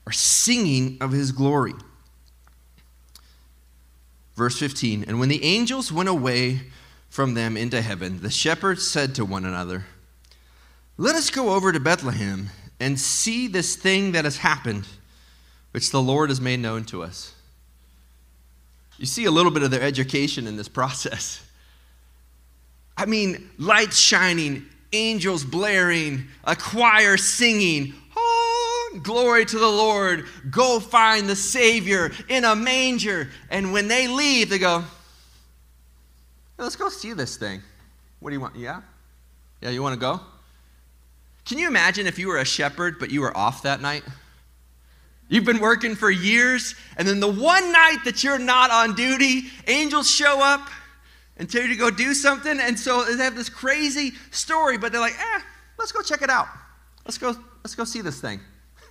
are 0.07 0.13
singing 0.13 0.97
of 1.01 1.11
his 1.11 1.33
glory. 1.33 1.73
Verse 4.35 4.57
15 4.57 5.03
And 5.07 5.19
when 5.19 5.27
the 5.27 5.43
angels 5.43 5.91
went 5.91 6.07
away 6.07 6.61
from 7.09 7.33
them 7.33 7.57
into 7.57 7.81
heaven, 7.81 8.21
the 8.21 8.29
shepherds 8.29 8.89
said 8.89 9.13
to 9.15 9.25
one 9.25 9.43
another, 9.43 9.85
Let 11.01 11.15
us 11.15 11.31
go 11.31 11.55
over 11.55 11.71
to 11.71 11.79
Bethlehem 11.79 12.51
and 12.79 12.99
see 12.99 13.47
this 13.47 13.75
thing 13.75 14.11
that 14.11 14.23
has 14.23 14.37
happened, 14.37 14.87
which 15.71 15.89
the 15.89 15.99
Lord 15.99 16.29
has 16.29 16.39
made 16.39 16.59
known 16.59 16.83
to 16.85 17.01
us. 17.01 17.33
You 18.99 19.07
see 19.07 19.25
a 19.25 19.31
little 19.31 19.51
bit 19.51 19.63
of 19.63 19.71
their 19.71 19.81
education 19.81 20.45
in 20.45 20.57
this 20.57 20.67
process. 20.67 21.43
I 22.95 23.07
mean, 23.07 23.49
lights 23.57 23.97
shining, 23.97 24.67
angels 24.93 25.43
blaring, 25.43 26.27
a 26.43 26.55
choir 26.55 27.17
singing, 27.17 27.95
oh, 28.15 28.99
glory 29.01 29.45
to 29.45 29.57
the 29.57 29.67
Lord, 29.67 30.27
go 30.51 30.79
find 30.79 31.27
the 31.27 31.35
Savior 31.35 32.11
in 32.29 32.45
a 32.45 32.55
manger. 32.55 33.31
And 33.49 33.73
when 33.73 33.87
they 33.87 34.07
leave, 34.07 34.51
they 34.51 34.59
go, 34.59 34.83
let's 36.59 36.75
go 36.75 36.89
see 36.89 37.13
this 37.13 37.37
thing. 37.37 37.63
What 38.19 38.29
do 38.29 38.35
you 38.35 38.39
want? 38.39 38.55
Yeah? 38.55 38.81
Yeah, 39.61 39.71
you 39.71 39.81
want 39.81 39.95
to 39.95 39.99
go? 39.99 40.19
Can 41.51 41.59
you 41.59 41.67
imagine 41.67 42.07
if 42.07 42.17
you 42.17 42.29
were 42.29 42.37
a 42.37 42.45
shepherd, 42.45 42.97
but 42.97 43.11
you 43.11 43.19
were 43.19 43.35
off 43.35 43.63
that 43.63 43.81
night? 43.81 44.05
You've 45.27 45.43
been 45.43 45.59
working 45.59 45.95
for 45.95 46.09
years, 46.09 46.75
and 46.95 47.05
then 47.05 47.19
the 47.19 47.29
one 47.29 47.73
night 47.73 47.97
that 48.05 48.23
you're 48.23 48.39
not 48.39 48.71
on 48.71 48.95
duty, 48.95 49.49
angels 49.67 50.09
show 50.09 50.41
up 50.41 50.69
and 51.35 51.51
tell 51.51 51.61
you 51.61 51.67
to 51.67 51.75
go 51.75 51.91
do 51.91 52.13
something. 52.13 52.57
And 52.57 52.79
so 52.79 53.03
they 53.03 53.21
have 53.21 53.35
this 53.35 53.49
crazy 53.49 54.13
story, 54.31 54.77
but 54.77 54.93
they're 54.93 55.01
like, 55.01 55.19
eh, 55.19 55.41
let's 55.77 55.91
go 55.91 56.01
check 56.01 56.21
it 56.21 56.29
out. 56.29 56.47
Let's 57.03 57.17
go, 57.17 57.35
let's 57.65 57.75
go 57.75 57.83
see 57.83 57.99
this 57.99 58.21
thing. 58.21 58.39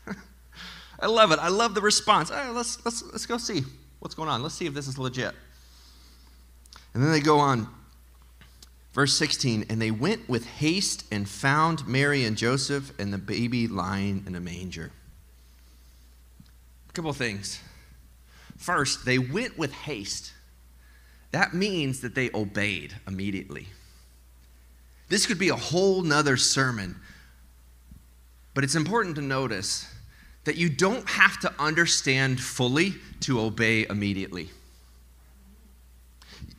I 1.01 1.07
love 1.07 1.33
it. 1.33 1.39
I 1.39 1.49
love 1.49 1.75
the 1.75 1.81
response. 1.81 2.31
Right, 2.31 2.51
let's, 2.51 2.85
let's, 2.85 3.03
let's 3.05 3.25
go 3.25 3.39
see 3.39 3.63
what's 4.01 4.15
going 4.15 4.29
on. 4.29 4.43
Let's 4.43 4.55
see 4.55 4.67
if 4.67 4.75
this 4.75 4.87
is 4.87 4.99
legit. 4.99 5.35
And 6.93 7.03
then 7.03 7.11
they 7.11 7.21
go 7.21 7.39
on. 7.39 7.69
Verse 8.93 9.17
16, 9.17 9.67
and 9.69 9.81
they 9.81 9.91
went 9.91 10.29
with 10.29 10.47
haste 10.47 11.05
and 11.13 11.29
found 11.29 11.87
Mary 11.87 12.25
and 12.25 12.37
Joseph 12.37 12.93
and 12.99 13.13
the 13.13 13.19
baby 13.19 13.69
lying 13.69 14.25
in 14.27 14.35
a 14.35 14.41
manger. 14.41 14.91
A 16.89 16.93
couple 16.93 17.11
of 17.11 17.17
things. 17.17 17.61
First, 18.57 19.05
they 19.05 19.19
went 19.19 19.57
with 19.57 19.73
haste 19.73 20.33
that 21.33 21.55
means 21.55 22.01
that 22.01 22.15
they 22.15 22.31
obeyed 22.35 22.95
immediately. 23.07 23.69
This 25.09 25.27
could 25.27 25.39
be 25.39 25.49
a 25.49 25.57
whole 25.57 26.03
nother 26.03 26.37
sermon, 26.37 26.97
but 28.55 28.65
it's 28.65 28.75
important 28.75 29.17
to 29.17 29.23
notice 29.23 29.93
that 30.45 30.57
you 30.57 30.69
don't 30.69 31.09
have 31.09 31.39
to 31.41 31.53
understand 31.59 32.41
fully 32.41 32.95
to 33.21 33.41
obey 33.41 33.87
immediately. 33.89 34.51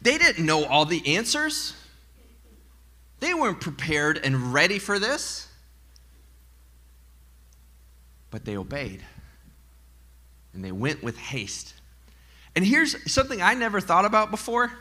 They 0.02 0.18
didn't 0.18 0.46
know 0.46 0.66
all 0.66 0.86
the 0.86 1.16
answers. 1.16 1.74
They 3.22 3.36
weren't 3.36 3.62
prepared 3.62 4.20
and 4.22 4.52
ready 4.52 4.80
for 4.80 5.00
this. 5.00 5.48
But 8.32 8.44
they 8.46 8.58
obeyed. 8.58 9.02
And 10.54 10.66
they 10.66 10.72
went 10.72 11.02
with 11.04 11.18
haste. 11.18 11.76
And 12.56 12.66
here's 12.66 13.12
something 13.12 13.42
I 13.42 13.54
never 13.54 13.80
thought 13.80 14.04
about 14.04 14.32
before 14.32 14.72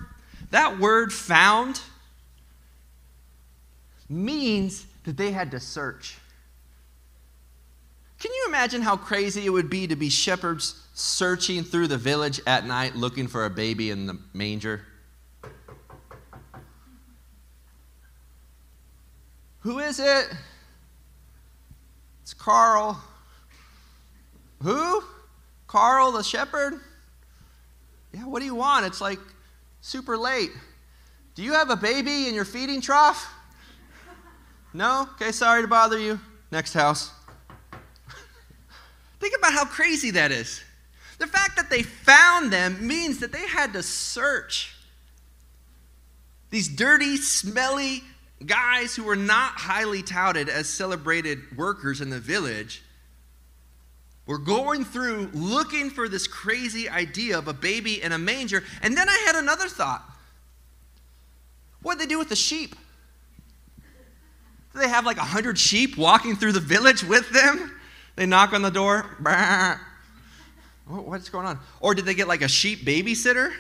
that 0.50 0.80
word 0.80 1.12
found 1.12 1.80
means 4.09 4.85
that 5.04 5.16
they 5.16 5.30
had 5.30 5.52
to 5.52 5.61
search. 5.61 6.18
Can 8.18 8.32
you 8.32 8.47
imagine 8.49 8.82
how 8.82 8.97
crazy 8.97 9.47
it 9.47 9.50
would 9.50 9.70
be 9.70 9.87
to 9.87 9.94
be 9.97 10.09
shepherds 10.09 10.82
searching 10.94 11.62
through 11.62 11.87
the 11.87 11.97
village 11.97 12.40
at 12.47 12.66
night 12.66 12.97
looking 12.97 13.28
for 13.28 13.44
a 13.44 13.50
baby 13.50 13.90
in 13.90 14.06
the 14.06 14.18
manger? 14.35 14.82
Who 19.61 19.79
is 19.79 20.00
it? 20.00 20.29
It's 22.23 22.33
Carl. 22.33 23.02
Who? 24.62 25.02
Carl 25.67 26.12
the 26.12 26.23
shepherd? 26.23 26.81
Yeah, 28.12 28.25
what 28.26 28.40
do 28.40 28.47
you 28.47 28.55
want? 28.55 28.87
It's 28.87 29.00
like 29.00 29.19
super 29.81 30.17
late. 30.17 30.50
Do 31.35 31.43
you 31.43 31.52
have 31.52 31.71
a 31.71 31.76
baby 31.76 32.26
in 32.26 32.35
your 32.35 32.45
feeding 32.45 32.81
trough? 32.81 33.33
No? 34.73 35.09
Okay, 35.14 35.33
sorry 35.33 35.62
to 35.62 35.69
bother 35.69 35.99
you. 35.99 36.19
Next 36.50 36.73
house. 36.75 37.11
Think 39.21 39.35
about 39.38 39.52
how 39.52 39.64
crazy 39.64 40.11
that 40.12 40.33
is. 40.33 40.62
The 41.19 41.26
fact 41.26 41.57
that 41.57 41.69
they 41.69 41.83
found 41.83 42.52
them 42.52 42.87
means 42.87 43.19
that 43.19 43.31
they 43.31 43.47
had 43.47 43.75
to 43.75 43.83
search. 43.83 44.75
These 46.49 46.69
dirty, 46.69 47.17
smelly 47.17 48.02
guys 48.47 48.97
who 48.97 49.04
were 49.04 49.16
not 49.16 49.52
highly 49.52 50.02
touted 50.02 50.49
as 50.49 50.68
celebrated 50.68 51.56
workers 51.56 52.00
in 52.00 52.11
the 52.11 52.20
village 52.20 52.82
were 54.26 54.38
going 54.38 54.85
through 54.85 55.30
looking 55.35 55.90
for 55.90 56.09
this 56.09 56.26
crazy 56.26 56.88
idea 56.88 57.37
of 57.37 57.49
a 57.49 57.52
baby 57.52 58.02
in 58.02 58.12
a 58.12 58.18
manger. 58.18 58.62
And 58.82 58.97
then 58.97 59.09
I 59.09 59.23
had 59.26 59.35
another 59.35 59.68
thought. 59.68 60.04
What 61.82 61.99
did 61.99 62.04
they 62.06 62.09
do 62.09 62.18
with 62.18 62.28
the 62.28 62.37
sheep? 62.37 62.76
Do 64.73 64.78
they 64.78 64.88
have 64.88 65.04
like 65.04 65.16
a 65.16 65.23
hundred 65.23 65.59
sheep 65.59 65.99
walking 65.99 66.37
through 66.37 66.52
the 66.52 66.61
village 66.61 67.02
with 67.02 67.28
them? 67.30 67.76
They 68.16 68.26
knock 68.26 68.52
on 68.52 68.62
the 68.62 68.70
door. 68.70 69.04
What's 70.87 71.28
going 71.28 71.47
on? 71.47 71.59
Or 71.80 71.94
did 71.94 72.04
they 72.04 72.14
get 72.14 72.28
like 72.28 72.42
a 72.42 72.49
sheep 72.49 72.80
babysitter? 72.80 73.52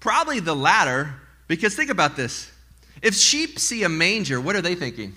Probably 0.00 0.40
the 0.40 0.54
latter, 0.54 1.14
because 1.48 1.74
think 1.74 1.90
about 1.90 2.16
this. 2.16 2.52
If 3.02 3.14
sheep 3.14 3.58
see 3.58 3.82
a 3.84 3.88
manger, 3.88 4.40
what 4.40 4.56
are 4.56 4.62
they 4.62 4.74
thinking? 4.74 5.14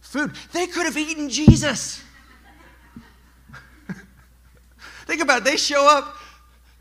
Food. 0.00 0.32
They 0.52 0.66
could 0.66 0.86
have 0.86 0.96
eaten 0.96 1.28
Jesus. 1.28 2.02
think 5.06 5.22
about 5.22 5.38
it. 5.38 5.44
They 5.44 5.56
show 5.56 5.88
up, 5.88 6.16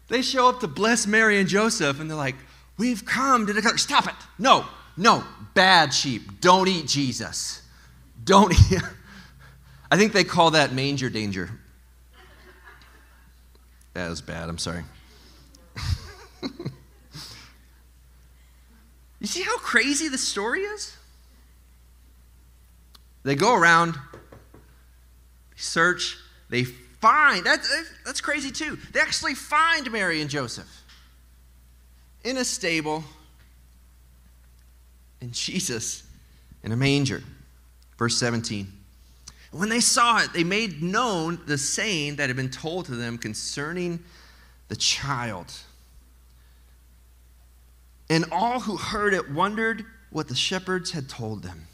they 0.08 0.22
show 0.22 0.50
up 0.50 0.60
to 0.60 0.68
bless 0.68 1.08
Mary 1.08 1.40
and 1.40 1.48
Joseph, 1.50 2.00
and 2.00 2.10
they're 2.10 2.18
like, 2.18 2.36
We've 2.78 3.06
come 3.06 3.48
to 3.48 3.54
declare. 3.54 3.78
Stop 3.78 4.08
it. 4.08 4.14
No, 4.38 4.66
no, 4.98 5.24
bad 5.54 5.94
sheep. 5.94 6.42
Don't 6.42 6.68
eat 6.68 6.88
Jesus. 6.88 7.62
Don't 8.24 8.54
eat. 8.72 8.82
I 9.90 9.98
think 9.98 10.14
they 10.14 10.24
call 10.24 10.52
that 10.52 10.74
manger 10.74 11.10
danger. 11.10 11.50
That 13.94 14.10
was 14.10 14.22
bad. 14.22 14.50
I'm 14.50 14.58
sorry. 14.58 14.84
you 19.26 19.44
see 19.44 19.44
how 19.44 19.58
crazy 19.58 20.08
the 20.08 20.18
story 20.18 20.62
is? 20.62 20.96
They 23.24 23.36
go 23.36 23.56
around, 23.56 23.96
search, 25.56 26.18
they 26.50 26.64
find. 26.64 27.46
That, 27.46 27.66
that's 28.06 28.22
crazy 28.22 28.52
too. 28.52 28.78
They 28.94 29.00
actually 29.00 29.34
find 29.34 29.92
Mary 29.92 30.22
and 30.22 30.30
Joseph 30.30 30.70
in 32.24 32.38
a 32.38 32.46
stable 32.46 33.04
and 35.22 35.32
Jesus 35.32 36.04
in 36.64 36.72
a 36.72 36.76
manger. 36.76 37.24
Verse 37.98 38.18
17. 38.18 38.72
When 39.52 39.70
they 39.70 39.80
saw 39.80 40.20
it, 40.20 40.34
they 40.34 40.44
made 40.44 40.84
known 40.84 41.40
the 41.48 41.58
saying 41.58 42.18
that 42.18 42.30
had 42.30 42.36
been 42.36 42.50
told 42.50 42.86
to 42.88 42.96
them 42.96 43.18
concerning 43.18 44.04
the 44.68 44.76
child. 44.76 45.54
And 48.10 48.26
all 48.32 48.60
who 48.62 48.78
heard 48.78 49.14
it 49.14 49.32
wondered 49.32 49.86
what 50.10 50.28
the 50.28 50.36
shepherds 50.36 50.92
had 50.92 51.10
told 51.10 51.44
them. 51.44 51.68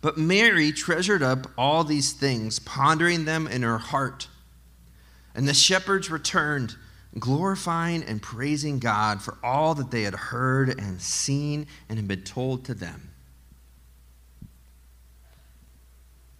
But 0.00 0.18
Mary 0.18 0.72
treasured 0.72 1.22
up 1.22 1.46
all 1.56 1.84
these 1.84 2.12
things, 2.12 2.58
pondering 2.58 3.24
them 3.24 3.46
in 3.46 3.62
her 3.62 3.78
heart. 3.78 4.28
And 5.34 5.48
the 5.48 5.54
shepherds 5.54 6.10
returned, 6.10 6.76
glorifying 7.18 8.02
and 8.02 8.20
praising 8.20 8.78
God 8.78 9.22
for 9.22 9.38
all 9.42 9.74
that 9.74 9.90
they 9.90 10.02
had 10.02 10.14
heard 10.14 10.78
and 10.78 11.00
seen 11.00 11.66
and 11.88 11.98
had 11.98 12.08
been 12.08 12.22
told 12.22 12.64
to 12.66 12.74
them. 12.74 13.10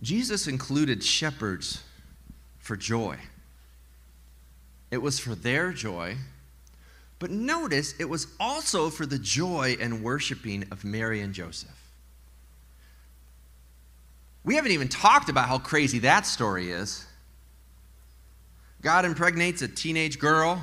Jesus 0.02 0.46
included 0.46 1.02
shepherds 1.02 1.82
for 2.58 2.76
joy. 2.76 3.16
It 4.90 4.98
was 4.98 5.18
for 5.18 5.34
their 5.34 5.72
joy, 5.72 6.16
but 7.18 7.30
notice 7.30 7.94
it 7.98 8.08
was 8.08 8.26
also 8.38 8.90
for 8.90 9.06
the 9.06 9.18
joy 9.18 9.76
and 9.80 10.02
worshiping 10.02 10.64
of 10.70 10.84
Mary 10.84 11.20
and 11.20 11.32
Joseph. 11.32 11.70
We 14.44 14.56
haven't 14.56 14.72
even 14.72 14.88
talked 14.88 15.28
about 15.28 15.48
how 15.48 15.58
crazy 15.58 16.00
that 16.00 16.26
story 16.26 16.70
is. 16.70 17.06
God 18.82 19.06
impregnates 19.06 19.62
a 19.62 19.68
teenage 19.68 20.18
girl 20.18 20.62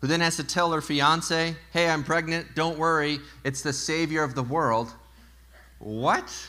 who 0.00 0.06
then 0.06 0.20
has 0.20 0.36
to 0.36 0.44
tell 0.44 0.72
her 0.72 0.80
fiance, 0.80 1.54
Hey, 1.72 1.88
I'm 1.90 2.04
pregnant. 2.04 2.54
Don't 2.54 2.78
worry. 2.78 3.18
It's 3.44 3.62
the 3.62 3.72
Savior 3.72 4.22
of 4.22 4.34
the 4.34 4.42
world. 4.42 4.92
What? 5.78 6.48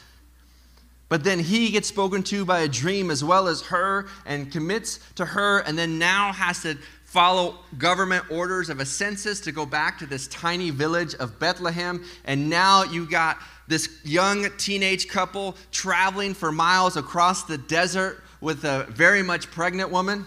But 1.10 1.24
then 1.24 1.40
he 1.40 1.72
gets 1.72 1.88
spoken 1.88 2.22
to 2.24 2.46
by 2.46 2.60
a 2.60 2.68
dream 2.68 3.10
as 3.10 3.24
well 3.24 3.48
as 3.48 3.64
her 3.64 4.08
and 4.26 4.52
commits 4.52 5.00
to 5.16 5.26
her, 5.26 5.60
and 5.60 5.78
then 5.78 5.98
now 5.98 6.32
has 6.32 6.62
to 6.62 6.78
follow 7.10 7.56
government 7.80 8.24
orders 8.30 8.70
of 8.70 8.80
a 8.80 8.86
census 8.86 9.42
to 9.42 9.52
go 9.52 9.66
back 9.66 9.98
to 9.98 10.06
this 10.06 10.28
tiny 10.28 10.70
village 10.70 11.16
of 11.16 11.40
Bethlehem. 11.40 12.06
And 12.24 12.52
now 12.52 12.84
you 12.84 13.10
got 13.10 13.38
this 13.68 13.90
young 14.04 14.48
teenage 14.58 15.08
couple 15.08 15.58
traveling 15.72 16.36
for 16.36 16.52
miles 16.52 16.98
across 16.98 17.46
the 17.46 17.58
desert 17.58 18.22
with 18.42 18.64
a 18.64 18.86
very 18.90 19.24
much 19.24 19.50
pregnant 19.50 19.90
woman. 19.90 20.24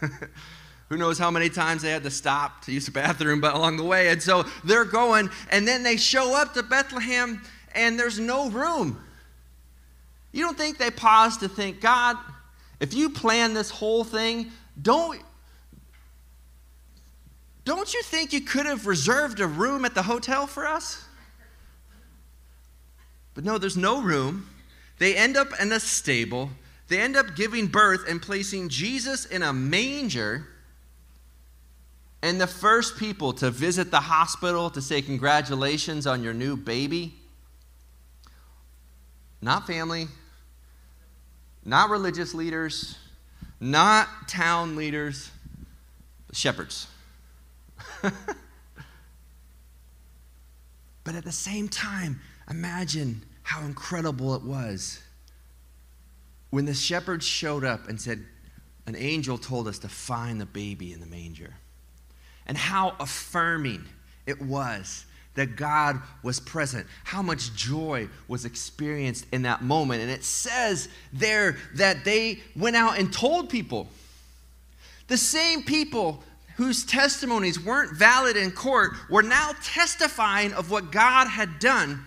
Who 0.90 0.96
knows 0.96 1.18
how 1.18 1.32
many 1.32 1.48
times 1.48 1.82
they 1.82 1.90
had 1.90 2.04
to 2.04 2.10
stop 2.10 2.64
to 2.66 2.72
use 2.72 2.86
the 2.86 2.92
bathroom 2.92 3.40
but 3.40 3.56
along 3.56 3.76
the 3.76 3.84
way. 3.84 4.10
And 4.10 4.22
so 4.22 4.44
they're 4.62 4.84
going, 4.84 5.28
and 5.50 5.66
then 5.66 5.82
they 5.82 5.96
show 5.96 6.36
up 6.40 6.54
to 6.54 6.62
Bethlehem, 6.62 7.42
and 7.74 7.98
there's 7.98 8.20
no 8.20 8.48
room. 8.48 9.02
You 10.30 10.44
don't 10.44 10.56
think 10.56 10.78
they 10.78 10.92
pause 10.92 11.38
to 11.38 11.48
think, 11.48 11.80
God, 11.80 12.16
if 12.78 12.94
you 12.94 13.10
plan 13.10 13.54
this 13.54 13.70
whole 13.70 14.04
thing, 14.04 14.52
don't, 14.80 15.20
don't 17.84 17.92
you 17.92 18.02
think 18.02 18.32
you 18.32 18.40
could 18.40 18.64
have 18.64 18.86
reserved 18.86 19.40
a 19.40 19.46
room 19.46 19.84
at 19.84 19.94
the 19.94 20.04
hotel 20.04 20.46
for 20.46 20.66
us? 20.66 21.04
But 23.34 23.44
no, 23.44 23.58
there's 23.58 23.76
no 23.76 24.00
room. 24.00 24.48
They 24.98 25.14
end 25.14 25.36
up 25.36 25.48
in 25.60 25.70
a 25.70 25.78
stable. 25.78 26.48
They 26.88 26.98
end 26.98 27.14
up 27.14 27.36
giving 27.36 27.66
birth 27.66 28.08
and 28.08 28.22
placing 28.22 28.70
Jesus 28.70 29.26
in 29.26 29.42
a 29.42 29.52
manger. 29.52 30.46
And 32.22 32.40
the 32.40 32.46
first 32.46 32.96
people 32.96 33.34
to 33.34 33.50
visit 33.50 33.90
the 33.90 34.00
hospital 34.00 34.70
to 34.70 34.80
say 34.80 35.02
congratulations 35.02 36.06
on 36.06 36.22
your 36.22 36.32
new 36.32 36.56
baby, 36.56 37.12
not 39.42 39.66
family, 39.66 40.06
not 41.66 41.90
religious 41.90 42.32
leaders, 42.32 42.96
not 43.60 44.08
town 44.26 44.74
leaders, 44.74 45.30
shepherds. 46.32 46.86
But 51.04 51.14
at 51.14 51.24
the 51.24 51.32
same 51.32 51.68
time, 51.68 52.20
imagine 52.50 53.22
how 53.42 53.64
incredible 53.64 54.34
it 54.34 54.42
was 54.42 55.00
when 56.50 56.64
the 56.66 56.74
shepherds 56.74 57.26
showed 57.26 57.64
up 57.64 57.88
and 57.88 58.00
said, 58.00 58.24
An 58.86 58.94
angel 58.96 59.38
told 59.38 59.66
us 59.66 59.78
to 59.80 59.88
find 59.88 60.40
the 60.40 60.46
baby 60.46 60.92
in 60.92 61.00
the 61.00 61.06
manger. 61.06 61.54
And 62.46 62.56
how 62.56 62.94
affirming 63.00 63.84
it 64.26 64.40
was 64.40 65.04
that 65.34 65.56
God 65.56 66.00
was 66.22 66.38
present, 66.38 66.86
how 67.02 67.22
much 67.22 67.54
joy 67.54 68.08
was 68.28 68.44
experienced 68.44 69.26
in 69.32 69.42
that 69.42 69.62
moment. 69.62 70.02
And 70.02 70.10
it 70.10 70.22
says 70.22 70.88
there 71.12 71.56
that 71.74 72.04
they 72.04 72.38
went 72.54 72.76
out 72.76 72.98
and 72.98 73.12
told 73.12 73.50
people. 73.50 73.88
The 75.08 75.16
same 75.18 75.64
people 75.64 76.22
whose 76.56 76.84
testimonies 76.84 77.58
weren't 77.58 77.96
valid 77.96 78.36
in 78.36 78.50
court 78.50 78.92
were 79.10 79.22
now 79.22 79.52
testifying 79.62 80.52
of 80.52 80.70
what 80.70 80.92
God 80.92 81.26
had 81.26 81.58
done. 81.58 82.04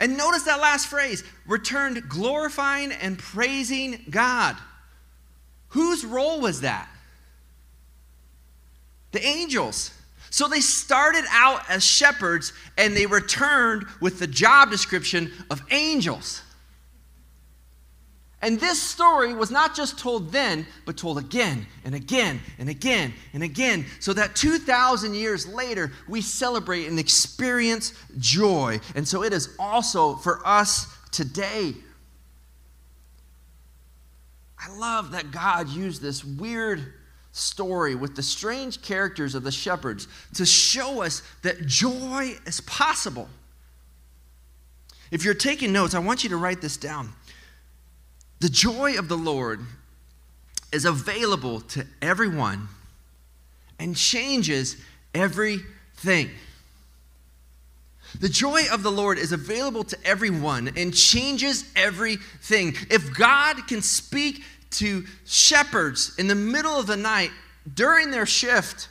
And 0.00 0.16
notice 0.16 0.44
that 0.44 0.60
last 0.60 0.86
phrase 0.86 1.24
returned 1.46 2.08
glorifying 2.08 2.92
and 2.92 3.18
praising 3.18 4.04
God. 4.10 4.56
Whose 5.68 6.04
role 6.04 6.40
was 6.40 6.62
that? 6.62 6.88
The 9.12 9.24
angels. 9.24 9.92
So 10.30 10.46
they 10.46 10.60
started 10.60 11.24
out 11.30 11.68
as 11.68 11.84
shepherds 11.84 12.52
and 12.78 12.96
they 12.96 13.06
returned 13.06 13.84
with 14.00 14.18
the 14.18 14.26
job 14.26 14.70
description 14.70 15.32
of 15.50 15.62
angels. 15.70 16.42
And 18.42 18.58
this 18.58 18.82
story 18.82 19.34
was 19.34 19.50
not 19.50 19.76
just 19.76 19.98
told 19.98 20.32
then, 20.32 20.66
but 20.86 20.96
told 20.96 21.18
again 21.18 21.66
and 21.84 21.94
again 21.94 22.40
and 22.58 22.70
again 22.70 23.12
and 23.34 23.42
again, 23.42 23.84
so 23.98 24.14
that 24.14 24.34
2,000 24.34 25.14
years 25.14 25.46
later, 25.46 25.92
we 26.08 26.22
celebrate 26.22 26.86
and 26.86 26.98
experience 26.98 27.92
joy. 28.18 28.80
And 28.94 29.06
so 29.06 29.22
it 29.24 29.34
is 29.34 29.54
also 29.58 30.16
for 30.16 30.40
us 30.46 30.86
today. 31.12 31.74
I 34.58 34.74
love 34.74 35.12
that 35.12 35.30
God 35.30 35.68
used 35.68 36.00
this 36.00 36.24
weird 36.24 36.94
story 37.32 37.94
with 37.94 38.16
the 38.16 38.22
strange 38.22 38.80
characters 38.82 39.34
of 39.34 39.42
the 39.42 39.52
shepherds 39.52 40.08
to 40.34 40.46
show 40.46 41.02
us 41.02 41.22
that 41.42 41.66
joy 41.66 42.34
is 42.46 42.62
possible. 42.62 43.28
If 45.10 45.24
you're 45.24 45.34
taking 45.34 45.72
notes, 45.72 45.94
I 45.94 45.98
want 45.98 46.24
you 46.24 46.30
to 46.30 46.36
write 46.36 46.60
this 46.60 46.76
down. 46.76 47.12
The 48.40 48.48
joy 48.48 48.98
of 48.98 49.08
the 49.08 49.18
Lord 49.18 49.60
is 50.72 50.84
available 50.84 51.60
to 51.60 51.86
everyone 52.00 52.68
and 53.78 53.96
changes 53.96 54.76
everything. 55.14 56.30
The 58.18 58.28
joy 58.28 58.62
of 58.72 58.82
the 58.82 58.90
Lord 58.90 59.18
is 59.18 59.32
available 59.32 59.84
to 59.84 59.98
everyone 60.04 60.72
and 60.76 60.94
changes 60.94 61.70
everything. 61.76 62.74
If 62.90 63.16
God 63.16 63.68
can 63.68 63.82
speak 63.82 64.42
to 64.72 65.04
shepherds 65.26 66.14
in 66.18 66.26
the 66.26 66.34
middle 66.34 66.78
of 66.78 66.86
the 66.86 66.96
night 66.96 67.30
during 67.72 68.10
their 68.10 68.26
shift 68.26 68.88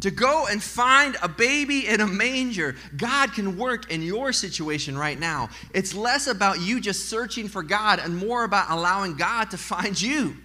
to 0.00 0.10
go 0.10 0.46
and 0.46 0.62
find 0.62 1.16
a 1.22 1.28
baby 1.28 1.86
in 1.86 2.00
a 2.00 2.06
manger. 2.06 2.76
God 2.96 3.32
can 3.32 3.58
work 3.58 3.90
in 3.90 4.02
your 4.02 4.32
situation 4.32 4.96
right 4.96 5.18
now. 5.18 5.50
It's 5.74 5.94
less 5.94 6.26
about 6.26 6.60
you 6.60 6.80
just 6.80 7.08
searching 7.08 7.48
for 7.48 7.62
God 7.62 7.98
and 7.98 8.16
more 8.16 8.44
about 8.44 8.70
allowing 8.70 9.16
God 9.16 9.50
to 9.50 9.58
find 9.58 10.00
you. 10.00 10.36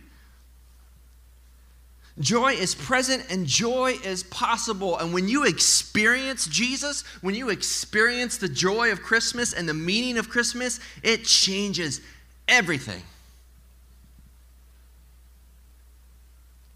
Joy 2.20 2.54
is 2.54 2.74
present 2.76 3.26
and 3.30 3.46
joy 3.46 3.98
is 4.04 4.24
possible. 4.24 4.98
And 4.98 5.14
when 5.14 5.28
you 5.28 5.46
experience 5.46 6.48
Jesus, 6.48 7.04
when 7.22 7.36
you 7.36 7.50
experience 7.50 8.38
the 8.38 8.48
joy 8.48 8.92
of 8.92 9.02
Christmas 9.02 9.52
and 9.52 9.68
the 9.68 9.74
meaning 9.74 10.18
of 10.18 10.30
Christmas, 10.30 10.80
it 11.04 11.26
changes 11.26 12.00
everything. 12.48 13.04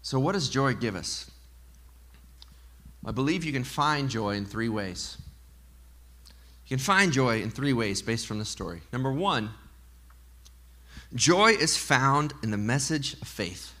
So, 0.02 0.18
what 0.18 0.32
does 0.32 0.50
joy 0.50 0.74
give 0.74 0.94
us? 0.94 1.29
I 3.04 3.12
believe 3.12 3.44
you 3.44 3.52
can 3.52 3.64
find 3.64 4.08
joy 4.08 4.36
in 4.36 4.44
three 4.44 4.68
ways. 4.68 5.16
You 6.66 6.76
can 6.76 6.84
find 6.84 7.12
joy 7.12 7.40
in 7.40 7.50
three 7.50 7.72
ways 7.72 8.02
based 8.02 8.26
from 8.26 8.38
the 8.38 8.44
story. 8.44 8.82
Number 8.92 9.10
one, 9.10 9.50
joy 11.14 11.52
is 11.52 11.76
found 11.76 12.34
in 12.42 12.50
the 12.50 12.58
message 12.58 13.14
of 13.14 13.26
faith. 13.26 13.72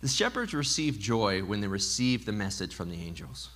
The 0.00 0.08
shepherds 0.08 0.52
received 0.52 1.00
joy 1.00 1.40
when 1.42 1.62
they 1.62 1.66
received 1.66 2.26
the 2.26 2.32
message 2.32 2.74
from 2.74 2.90
the 2.90 3.00
angels. 3.00 3.48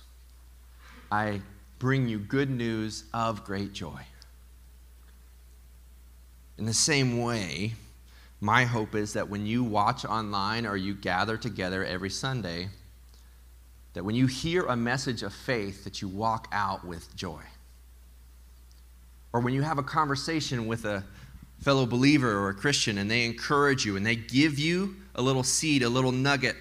I 1.11 1.41
bring 1.77 2.07
you 2.07 2.17
good 2.17 2.49
news 2.49 3.03
of 3.13 3.45
great 3.45 3.73
joy. 3.73 4.01
In 6.57 6.65
the 6.65 6.73
same 6.73 7.21
way, 7.21 7.73
my 8.41 8.63
hope 8.65 8.95
is 8.95 9.13
that 9.13 9.29
when 9.29 9.45
you 9.45 9.63
watch 9.63 10.05
online 10.05 10.65
or 10.65 10.77
you 10.77 10.93
gather 10.93 11.37
together 11.37 11.83
every 11.83 12.09
Sunday, 12.09 12.69
that 13.93 14.03
when 14.03 14.15
you 14.15 14.27
hear 14.27 14.63
a 14.65 14.75
message 14.75 15.23
of 15.23 15.33
faith, 15.33 15.83
that 15.83 16.01
you 16.01 16.07
walk 16.07 16.47
out 16.51 16.85
with 16.85 17.13
joy. 17.15 17.41
Or 19.33 19.41
when 19.41 19.53
you 19.53 19.61
have 19.61 19.77
a 19.77 19.83
conversation 19.83 20.67
with 20.67 20.85
a 20.85 21.03
fellow 21.59 21.85
believer 21.85 22.31
or 22.31 22.49
a 22.49 22.53
Christian 22.53 22.97
and 22.97 23.11
they 23.11 23.25
encourage 23.25 23.85
you 23.85 23.97
and 23.97 24.05
they 24.05 24.15
give 24.15 24.57
you 24.57 24.95
a 25.15 25.21
little 25.21 25.43
seed, 25.43 25.83
a 25.83 25.89
little 25.89 26.13
nugget, 26.13 26.55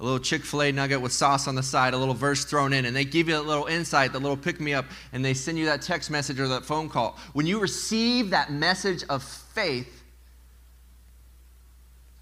a 0.00 0.02
little 0.02 0.18
Chick 0.18 0.42
fil 0.42 0.62
A 0.62 0.72
nugget 0.72 1.00
with 1.00 1.12
sauce 1.12 1.46
on 1.46 1.54
the 1.54 1.62
side, 1.62 1.92
a 1.92 1.98
little 1.98 2.14
verse 2.14 2.44
thrown 2.44 2.72
in, 2.72 2.86
and 2.86 2.96
they 2.96 3.04
give 3.04 3.28
you 3.28 3.36
a 3.36 3.40
little 3.40 3.66
insight, 3.66 4.12
the 4.12 4.18
little 4.18 4.36
pick 4.36 4.58
me 4.58 4.72
up, 4.74 4.86
and 5.12 5.24
they 5.24 5.34
send 5.34 5.58
you 5.58 5.66
that 5.66 5.82
text 5.82 6.10
message 6.10 6.40
or 6.40 6.48
that 6.48 6.64
phone 6.64 6.88
call. 6.88 7.18
When 7.34 7.46
you 7.46 7.60
receive 7.60 8.30
that 8.30 8.50
message 8.50 9.04
of 9.08 9.22
faith, 9.22 10.01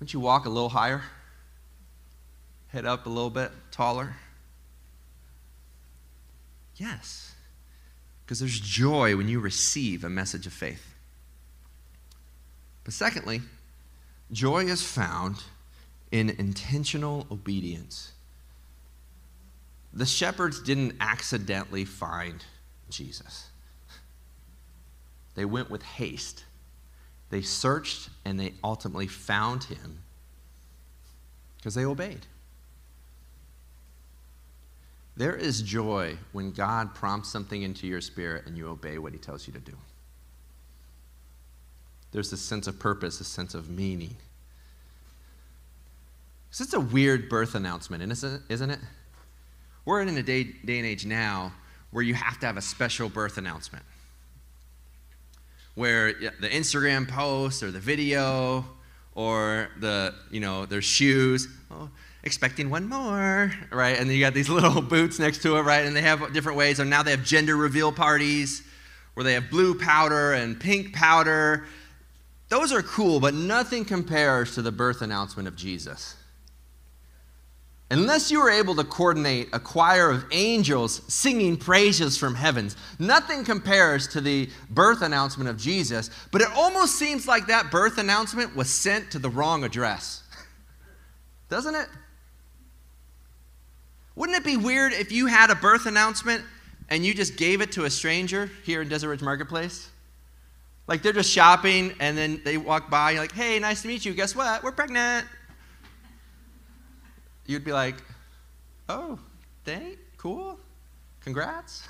don't 0.01 0.13
you 0.13 0.19
walk 0.19 0.47
a 0.47 0.49
little 0.49 0.71
higher? 0.71 1.03
Head 2.69 2.87
up 2.87 3.05
a 3.05 3.09
little 3.11 3.31
bit 3.31 3.53
taller? 3.71 4.17
Yes. 6.77 7.35
Because 8.25 8.41
there's 8.41 8.59
joy 8.59 9.15
when 9.17 9.29
you 9.29 9.41
receive 9.41 10.03
a 10.03 10.09
message 10.09 10.47
of 10.47 10.55
faith. 10.55 10.95
But 12.83 12.95
secondly, 12.95 13.43
joy 14.33 14.65
is 14.65 14.83
found 14.83 15.45
in 16.11 16.31
intentional 16.31 17.27
obedience. 17.31 18.13
The 19.93 20.07
shepherds 20.07 20.63
didn't 20.63 20.95
accidentally 20.99 21.85
find 21.85 22.43
Jesus, 22.89 23.49
they 25.35 25.45
went 25.45 25.71
with 25.71 25.83
haste 25.83 26.45
they 27.31 27.43
searched 27.43 28.11
and 28.25 28.39
they 28.39 28.55
ultimately 28.63 29.07
found 29.07 29.65
him 29.65 29.99
because 31.57 31.75
they 31.75 31.85
obeyed. 31.85 32.27
There 35.17 35.37
is 35.37 35.63
joy 35.63 36.17
when 36.33 36.51
God 36.51 36.95
prompts 36.95 37.31
something 37.31 37.63
into 37.63 37.87
your 37.87 38.01
spirit 38.01 38.47
and 38.47 38.57
you 38.57 38.69
obey 38.69 38.99
what 38.99 39.13
he 39.13 39.19
tells 39.19 39.47
you 39.47 39.53
to 39.53 39.61
do. 39.61 39.77
There's 42.13 42.31
this 42.31 42.41
sense 42.41 42.67
of 42.67 42.79
purpose, 42.79 43.21
a 43.21 43.25
sense 43.25 43.55
of 43.55 43.69
meaning. 43.69 44.17
Because 46.49 46.67
it's 46.67 46.75
a 46.75 46.81
weird 46.81 47.29
birth 47.29 47.55
announcement, 47.55 48.03
isn't 48.03 48.71
it? 48.71 48.81
We're 49.85 50.01
in 50.03 50.09
a 50.09 50.23
day, 50.23 50.45
day 50.45 50.79
and 50.79 50.87
age 50.87 51.07
now 51.07 51.53
where 51.91 52.03
you 52.03 52.15
have 52.15 52.41
to 52.41 52.47
have 52.47 52.57
a 52.57 52.63
special 52.63 53.09
birth 53.09 53.39
announcement 53.39 53.85
where 55.81 56.13
the 56.13 56.49
Instagram 56.51 57.09
post 57.09 57.63
or 57.63 57.71
the 57.71 57.81
video 57.81 58.67
or 59.15 59.71
the, 59.79 60.15
you 60.31 60.39
know, 60.39 60.67
their 60.67 60.83
shoes, 60.83 61.49
oh, 61.71 61.89
expecting 62.23 62.69
one 62.69 62.87
more, 62.87 63.51
right? 63.73 63.99
And 63.99 64.07
then 64.07 64.15
you 64.15 64.23
got 64.23 64.35
these 64.35 64.49
little 64.51 64.83
boots 64.83 65.19
next 65.19 65.41
to 65.41 65.57
it, 65.57 65.63
right? 65.63 65.87
And 65.87 65.97
they 65.97 66.03
have 66.03 66.35
different 66.35 66.59
ways. 66.59 66.81
And 66.81 66.91
now 66.91 67.03
they 67.03 67.13
have 67.13 67.25
gender 67.25 67.57
reveal 67.57 67.93
parties 67.93 68.63
where 69.15 69.25
they 69.25 69.33
have 69.33 69.49
blue 69.49 69.75
powder 69.75 70.35
and 70.35 70.61
pink 70.61 70.93
powder. 70.93 71.65
Those 72.51 72.73
are 72.73 72.83
cool, 72.83 73.19
but 73.19 73.33
nothing 73.33 73.87
compares 73.87 74.55
to 74.57 74.63
the 74.63 74.71
birth 74.71 75.01
announcement 75.01 75.49
of 75.49 75.57
Jesus. 75.57 76.15
Unless 77.93 78.31
you 78.31 78.41
were 78.41 78.51
able 78.51 78.77
to 78.77 78.85
coordinate 78.85 79.49
a 79.53 79.59
choir 79.59 80.11
of 80.11 80.25
angels 80.31 81.03
singing 81.13 81.57
praises 81.57 82.17
from 82.17 82.37
heavens, 82.37 82.77
nothing 83.01 83.45
compares 83.45 84.07
to 84.09 84.21
the 84.21 84.49
birth 84.71 85.03
announcement 85.03 85.51
of 85.51 85.57
Jesus. 85.57 86.09
But 86.31 86.41
it 86.41 86.49
almost 86.55 86.97
seems 86.97 87.27
like 87.27 87.49
that 87.49 87.73
birth 87.73 87.99
announcement 87.99 88.55
was 88.55 88.71
sent 88.71 89.11
to 89.11 89.19
the 89.19 89.29
wrong 89.29 89.65
address. 89.65 90.23
Doesn't 91.49 91.75
it? 91.75 91.89
Wouldn't 94.15 94.39
it 94.39 94.45
be 94.45 94.57
weird 94.57 94.93
if 94.93 95.11
you 95.11 95.27
had 95.27 95.51
a 95.51 95.57
birth 95.57 95.87
announcement 95.87 96.45
and 96.91 97.05
you 97.05 97.13
just 97.13 97.37
gave 97.37 97.61
it 97.61 97.73
to 97.73 97.87
a 97.87 97.91
stranger 97.91 98.51
here 98.65 98.83
in 98.83 98.89
Desert 98.89 99.09
Ridge 99.09 99.23
Marketplace? 99.23 99.91
Like 100.87 101.03
they're 101.03 101.13
just 101.13 101.31
shopping 101.31 101.93
and 101.99 102.17
then 102.17 102.41
they 102.45 102.57
walk 102.57 102.89
by, 102.89 103.11
and 103.11 103.15
you're 103.17 103.25
like, 103.25 103.33
hey, 103.33 103.59
nice 103.59 103.83
to 103.83 103.89
meet 103.89 104.05
you. 104.05 104.15
Guess 104.15 104.37
what? 104.37 104.63
We're 104.63 104.73
pregnant 104.73 105.27
you'd 107.51 107.65
be 107.65 107.73
like, 107.73 107.97
oh, 108.89 109.19
thank, 109.65 109.99
cool, 110.17 110.59
congrats. 111.23 111.83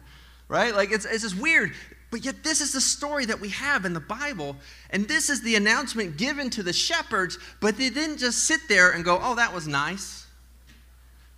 right? 0.48 0.74
Like 0.74 0.92
it's, 0.92 1.04
it's 1.04 1.22
just 1.22 1.38
weird. 1.38 1.72
But 2.10 2.24
yet, 2.24 2.42
this 2.42 2.62
is 2.62 2.72
the 2.72 2.80
story 2.80 3.26
that 3.26 3.38
we 3.38 3.50
have 3.50 3.84
in 3.84 3.92
the 3.92 4.00
Bible. 4.00 4.56
And 4.90 5.06
this 5.06 5.28
is 5.28 5.42
the 5.42 5.56
announcement 5.56 6.16
given 6.16 6.48
to 6.50 6.62
the 6.62 6.72
shepherds, 6.72 7.38
but 7.60 7.76
they 7.76 7.90
didn't 7.90 8.18
just 8.18 8.44
sit 8.44 8.60
there 8.66 8.92
and 8.92 9.04
go, 9.04 9.18
oh, 9.20 9.34
that 9.34 9.52
was 9.52 9.68
nice. 9.68 10.26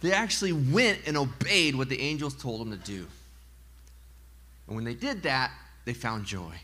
They 0.00 0.12
actually 0.12 0.52
went 0.52 1.00
and 1.06 1.16
obeyed 1.16 1.74
what 1.74 1.88
the 1.88 2.00
angels 2.00 2.34
told 2.34 2.60
them 2.60 2.70
to 2.70 2.76
do. 2.76 3.06
And 4.68 4.76
when 4.76 4.84
they 4.84 4.94
did 4.94 5.24
that, 5.24 5.50
they 5.84 5.92
found 5.92 6.24
joy. 6.24 6.54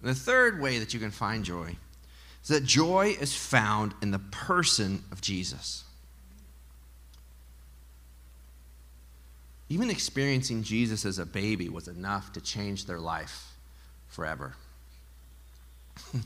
And 0.00 0.10
the 0.10 0.14
third 0.14 0.60
way 0.60 0.78
that 0.78 0.94
you 0.94 1.00
can 1.00 1.10
find 1.10 1.44
joy 1.44 1.76
is 2.44 2.48
that 2.48 2.64
joy 2.64 3.16
is 3.20 3.34
found 3.34 3.94
in 4.00 4.12
the 4.12 4.20
person 4.20 5.02
of 5.10 5.20
Jesus. 5.20 5.82
Even 9.68 9.90
experiencing 9.90 10.62
Jesus 10.62 11.04
as 11.04 11.18
a 11.18 11.26
baby 11.26 11.68
was 11.68 11.88
enough 11.88 12.32
to 12.34 12.40
change 12.40 12.86
their 12.86 13.00
life 13.00 13.54
forever. 14.08 14.54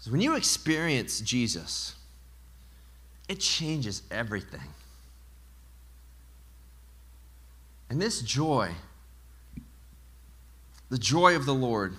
Because 0.00 0.12
when 0.12 0.22
you 0.22 0.34
experience 0.34 1.20
Jesus, 1.20 1.94
it 3.28 3.38
changes 3.38 4.00
everything. 4.10 4.72
And 7.90 8.00
this 8.00 8.22
joy, 8.22 8.70
the 10.88 10.96
joy 10.96 11.36
of 11.36 11.44
the 11.44 11.52
Lord, 11.52 11.92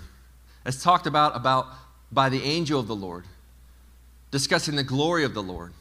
as 0.65 0.81
talked 0.81 1.05
about 1.05 1.35
about 1.35 1.67
by 2.11 2.29
the 2.29 2.43
angel 2.43 2.79
of 2.79 2.87
the 2.87 2.95
Lord, 2.95 3.25
discussing 4.31 4.75
the 4.75 4.83
glory 4.83 5.23
of 5.23 5.33
the 5.33 5.43
Lord, 5.43 5.73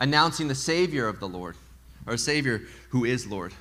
announcing 0.00 0.48
the 0.48 0.54
Savior 0.54 1.08
of 1.08 1.20
the 1.20 1.28
Lord, 1.28 1.56
or 2.06 2.16
Savior 2.16 2.62
who 2.90 3.04
is 3.04 3.26
Lord. 3.26 3.52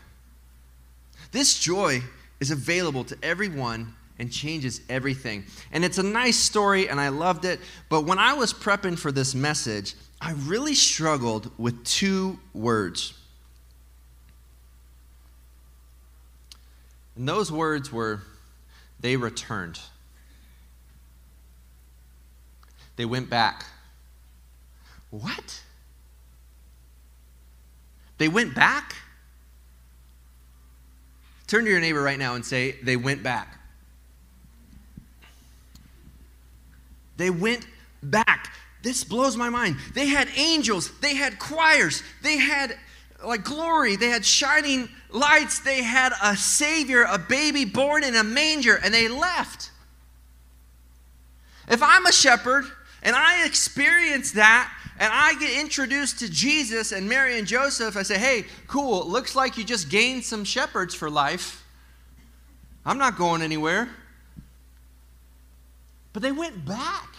This 1.31 1.59
joy 1.59 2.01
is 2.39 2.51
available 2.51 3.03
to 3.05 3.17
everyone 3.23 3.93
and 4.19 4.31
changes 4.31 4.81
everything. 4.89 5.43
And 5.71 5.83
it's 5.83 5.97
a 5.97 6.03
nice 6.03 6.37
story, 6.37 6.87
and 6.87 6.99
I 6.99 7.09
loved 7.09 7.43
it. 7.43 7.59
But 7.89 8.05
when 8.05 8.19
I 8.19 8.33
was 8.33 8.53
prepping 8.53 8.97
for 8.97 9.11
this 9.11 9.35
message, 9.35 9.95
I 10.21 10.31
really 10.33 10.75
struggled 10.75 11.51
with 11.57 11.83
two 11.83 12.39
words. 12.53 13.13
And 17.17 17.27
those 17.27 17.51
words 17.51 17.91
were, 17.91 18.21
they 18.99 19.17
returned. 19.17 19.79
They 22.95 23.05
went 23.05 23.29
back. 23.29 23.65
What? 25.09 25.61
They 28.17 28.27
went 28.27 28.55
back? 28.55 28.95
Turn 31.47 31.65
to 31.65 31.69
your 31.69 31.79
neighbor 31.79 32.01
right 32.01 32.17
now 32.17 32.35
and 32.35 32.45
say, 32.45 32.73
they 32.83 32.95
went 32.95 33.21
back. 33.21 33.59
They 37.17 37.29
went 37.29 37.67
back. 38.01 38.53
This 38.81 39.03
blows 39.03 39.35
my 39.35 39.49
mind. 39.49 39.77
They 39.93 40.07
had 40.07 40.29
angels, 40.35 40.91
they 40.99 41.15
had 41.15 41.39
choirs, 41.39 42.03
they 42.21 42.37
had 42.37 42.77
like 43.23 43.43
glory, 43.43 43.95
they 43.95 44.09
had 44.09 44.25
shining 44.25 44.89
lights, 45.09 45.59
they 45.59 45.81
had 45.81 46.13
a 46.21 46.35
savior, 46.35 47.03
a 47.03 47.17
baby 47.17 47.65
born 47.65 48.03
in 48.03 48.15
a 48.15 48.23
manger, 48.23 48.75
and 48.75 48.93
they 48.93 49.07
left. 49.07 49.71
If 51.67 51.81
I'm 51.81 52.05
a 52.05 52.11
shepherd 52.11 52.65
and 53.05 53.15
I 53.15 53.45
experience 53.45 54.31
that 54.31 54.69
and 54.99 55.11
I 55.13 55.35
get 55.35 55.59
introduced 55.59 56.19
to 56.19 56.29
Jesus 56.29 56.91
and 56.91 57.07
Mary 57.07 57.37
and 57.37 57.47
Joseph, 57.47 57.95
I 57.95 58.03
say, 58.03 58.17
hey, 58.17 58.45
cool, 58.67 59.07
looks 59.07 59.35
like 59.35 59.57
you 59.57 59.63
just 59.63 59.89
gained 59.89 60.23
some 60.23 60.43
shepherds 60.43 60.95
for 60.95 61.09
life. 61.09 61.63
I'm 62.85 62.97
not 62.97 63.17
going 63.17 63.41
anywhere. 63.41 63.89
But 66.13 66.23
they 66.23 66.31
went 66.31 66.65
back. 66.65 67.09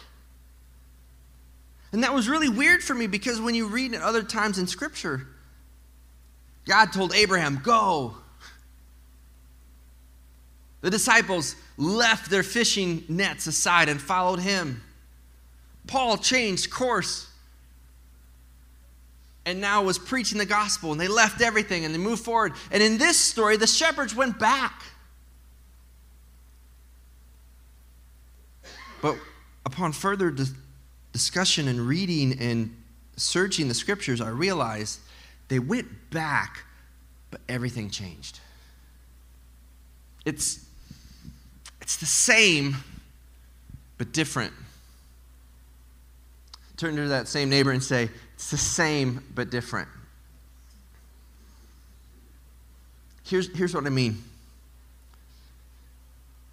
And 1.93 2.03
that 2.03 2.13
was 2.13 2.29
really 2.29 2.49
weird 2.49 2.83
for 2.83 2.95
me 2.95 3.07
because 3.07 3.41
when 3.41 3.55
you 3.55 3.69
read 3.69 3.95
it 3.95 4.03
other 4.03 4.23
times 4.23 4.59
in 4.59 4.67
Scripture, 4.67 5.27
God 6.65 6.93
told 6.93 7.15
Abraham, 7.15 7.61
Go. 7.63 8.17
The 10.81 10.91
disciples 10.91 11.57
left 11.77 12.31
their 12.31 12.43
fishing 12.43 13.05
nets 13.09 13.47
aside 13.47 13.89
and 13.89 14.01
followed 14.01 14.41
him. 14.41 14.83
Paul 15.87 16.19
changed 16.19 16.71
course 16.71 17.29
and 19.45 19.61
now 19.61 19.85
was 19.85 19.97
preaching 19.97 20.39
the 20.39 20.47
gospel, 20.47 20.91
and 20.91 21.01
they 21.01 21.07
left 21.07 21.41
everything 21.41 21.85
and 21.85 21.95
they 21.95 21.99
moved 21.99 22.25
forward. 22.25 22.53
And 22.73 22.83
in 22.83 22.99
this 22.99 23.17
story, 23.17 23.57
the 23.57 23.67
shepherds 23.69 24.15
went 24.15 24.39
back. 24.41 24.83
But 29.01 29.17
upon 29.65 29.93
further 29.93 30.33
di- 30.33 30.45
discussion 31.13 31.69
and 31.69 31.81
reading 31.81 32.39
and 32.41 32.77
searching 33.17 33.69
the 33.69 33.75
scriptures, 33.75 34.21
I 34.21 34.31
realized 34.31 34.99
they 35.47 35.61
went 35.61 36.11
back, 36.11 36.65
but 37.31 37.41
everything 37.49 37.89
changed. 37.89 38.41
It's, 40.25 40.67
it's 41.81 41.97
the 41.99 42.07
same, 42.07 42.79
but 43.97 44.13
different. 44.13 44.53
Turn 46.77 46.97
to 46.97 47.09
that 47.09 47.29
same 47.29 47.49
neighbor 47.49 47.71
and 47.71 47.83
say, 47.83 48.11
It's 48.35 48.51
the 48.51 48.57
same, 48.57 49.25
but 49.35 49.51
different. 49.51 49.89
Here's, 53.25 53.55
here's 53.57 53.75
what 53.75 53.87
I 53.87 53.91
mean 53.91 54.23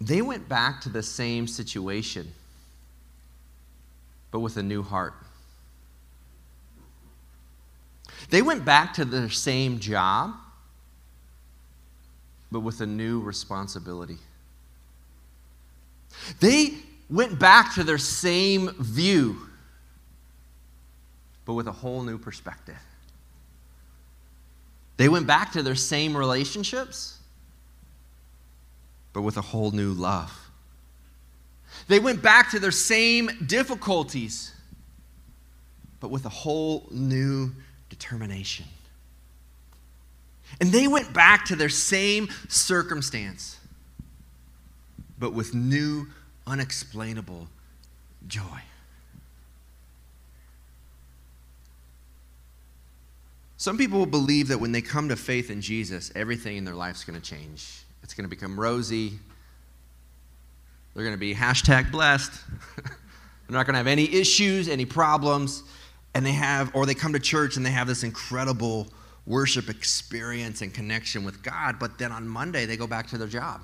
they 0.00 0.20
went 0.20 0.48
back 0.48 0.82
to 0.82 0.88
the 0.88 1.02
same 1.02 1.46
situation, 1.46 2.32
but 4.30 4.40
with 4.40 4.56
a 4.56 4.62
new 4.62 4.82
heart. 4.82 5.14
They 8.30 8.42
went 8.42 8.64
back 8.64 8.94
to 8.94 9.04
their 9.04 9.30
same 9.30 9.78
job, 9.78 10.34
but 12.50 12.60
with 12.60 12.80
a 12.80 12.86
new 12.86 13.20
responsibility. 13.20 14.18
They 16.40 16.74
went 17.08 17.38
back 17.38 17.74
to 17.74 17.84
their 17.84 17.98
same 17.98 18.70
view, 18.78 19.36
but 21.44 21.54
with 21.54 21.66
a 21.66 21.72
whole 21.72 22.02
new 22.02 22.18
perspective. 22.18 22.78
They 24.96 25.08
went 25.08 25.26
back 25.26 25.52
to 25.52 25.62
their 25.62 25.74
same 25.74 26.16
relationships, 26.16 27.18
but 29.12 29.22
with 29.22 29.36
a 29.36 29.42
whole 29.42 29.70
new 29.70 29.92
love. 29.92 30.50
They 31.88 31.98
went 31.98 32.22
back 32.22 32.50
to 32.52 32.60
their 32.60 32.70
same 32.70 33.30
difficulties, 33.46 34.52
but 36.00 36.10
with 36.10 36.24
a 36.24 36.30
whole 36.30 36.86
new 36.90 37.50
determination. 37.90 38.66
And 40.60 40.70
they 40.70 40.86
went 40.86 41.12
back 41.12 41.46
to 41.46 41.56
their 41.56 41.68
same 41.68 42.28
circumstance, 42.48 43.58
but 45.18 45.32
with 45.32 45.54
new, 45.54 46.06
unexplainable 46.46 47.48
joy. 48.28 48.60
Some 53.56 53.78
people 53.78 53.98
will 53.98 54.06
believe 54.06 54.48
that 54.48 54.58
when 54.58 54.72
they 54.72 54.82
come 54.82 55.08
to 55.08 55.16
faith 55.16 55.50
in 55.50 55.60
Jesus, 55.60 56.10
everything 56.14 56.56
in 56.56 56.64
their 56.64 56.74
life 56.74 56.96
is 56.96 57.04
going 57.04 57.20
to 57.20 57.24
change. 57.24 57.84
It's 58.02 58.14
going 58.14 58.24
to 58.24 58.30
become 58.30 58.58
rosy. 58.58 59.12
They're 60.94 61.04
going 61.04 61.16
to 61.16 61.20
be 61.20 61.34
hashtag 61.34 61.90
blessed. 61.90 62.32
They're 62.76 63.56
not 63.56 63.66
going 63.66 63.74
to 63.74 63.78
have 63.78 63.86
any 63.86 64.12
issues, 64.12 64.68
any 64.68 64.84
problems 64.84 65.62
and 66.14 66.24
they 66.24 66.32
have, 66.32 66.74
or 66.74 66.86
they 66.86 66.94
come 66.94 67.12
to 67.12 67.18
church 67.18 67.56
and 67.56 67.66
they 67.66 67.70
have 67.70 67.88
this 67.88 68.04
incredible 68.04 68.86
worship 69.26 69.68
experience 69.68 70.62
and 70.62 70.72
connection 70.72 71.24
with 71.24 71.42
God, 71.42 71.78
but 71.78 71.98
then 71.98 72.12
on 72.12 72.28
Monday 72.28 72.66
they 72.66 72.76
go 72.76 72.86
back 72.86 73.08
to 73.08 73.18
their 73.18 73.28
job. 73.28 73.60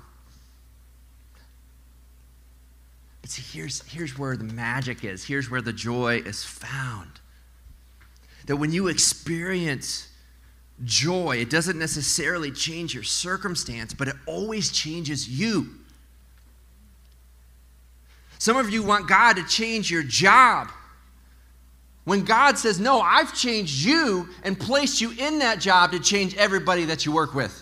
But 3.21 3.29
see, 3.29 3.57
here's, 3.57 3.81
here's 3.83 4.17
where 4.17 4.35
the 4.35 4.43
magic 4.43 5.03
is. 5.03 5.23
Here's 5.23 5.49
where 5.49 5.61
the 5.61 5.73
joy 5.73 6.17
is 6.25 6.43
found. 6.43 7.20
That 8.51 8.57
when 8.57 8.73
you 8.73 8.89
experience 8.89 10.09
joy, 10.83 11.37
it 11.37 11.49
doesn't 11.49 11.79
necessarily 11.79 12.51
change 12.51 12.93
your 12.93 13.01
circumstance, 13.01 13.93
but 13.93 14.09
it 14.09 14.15
always 14.25 14.73
changes 14.73 15.29
you. 15.29 15.69
Some 18.39 18.57
of 18.57 18.69
you 18.69 18.83
want 18.83 19.07
God 19.07 19.37
to 19.37 19.45
change 19.45 19.89
your 19.89 20.03
job. 20.03 20.67
When 22.03 22.25
God 22.25 22.57
says, 22.57 22.77
No, 22.77 22.99
I've 22.99 23.33
changed 23.33 23.85
you 23.85 24.27
and 24.43 24.59
placed 24.59 24.99
you 24.99 25.13
in 25.17 25.39
that 25.39 25.61
job 25.61 25.93
to 25.93 25.99
change 26.01 26.35
everybody 26.35 26.83
that 26.83 27.05
you 27.05 27.13
work 27.13 27.33
with. 27.33 27.57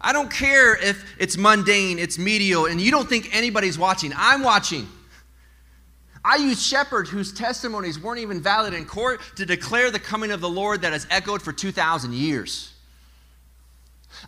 I 0.00 0.12
don't 0.12 0.28
care 0.28 0.74
if 0.74 1.04
it's 1.20 1.36
mundane, 1.36 2.00
it's 2.00 2.18
medial, 2.18 2.66
and 2.66 2.80
you 2.80 2.90
don't 2.90 3.08
think 3.08 3.32
anybody's 3.32 3.78
watching. 3.78 4.12
I'm 4.16 4.42
watching. 4.42 4.88
I 6.24 6.36
used 6.36 6.62
shepherds 6.62 7.10
whose 7.10 7.32
testimonies 7.32 8.00
weren't 8.00 8.20
even 8.20 8.40
valid 8.40 8.72
in 8.72 8.86
court 8.86 9.20
to 9.36 9.44
declare 9.44 9.90
the 9.90 9.98
coming 9.98 10.30
of 10.30 10.40
the 10.40 10.48
Lord 10.48 10.82
that 10.82 10.92
has 10.92 11.06
echoed 11.10 11.42
for 11.42 11.52
2,000 11.52 12.14
years. 12.14 12.72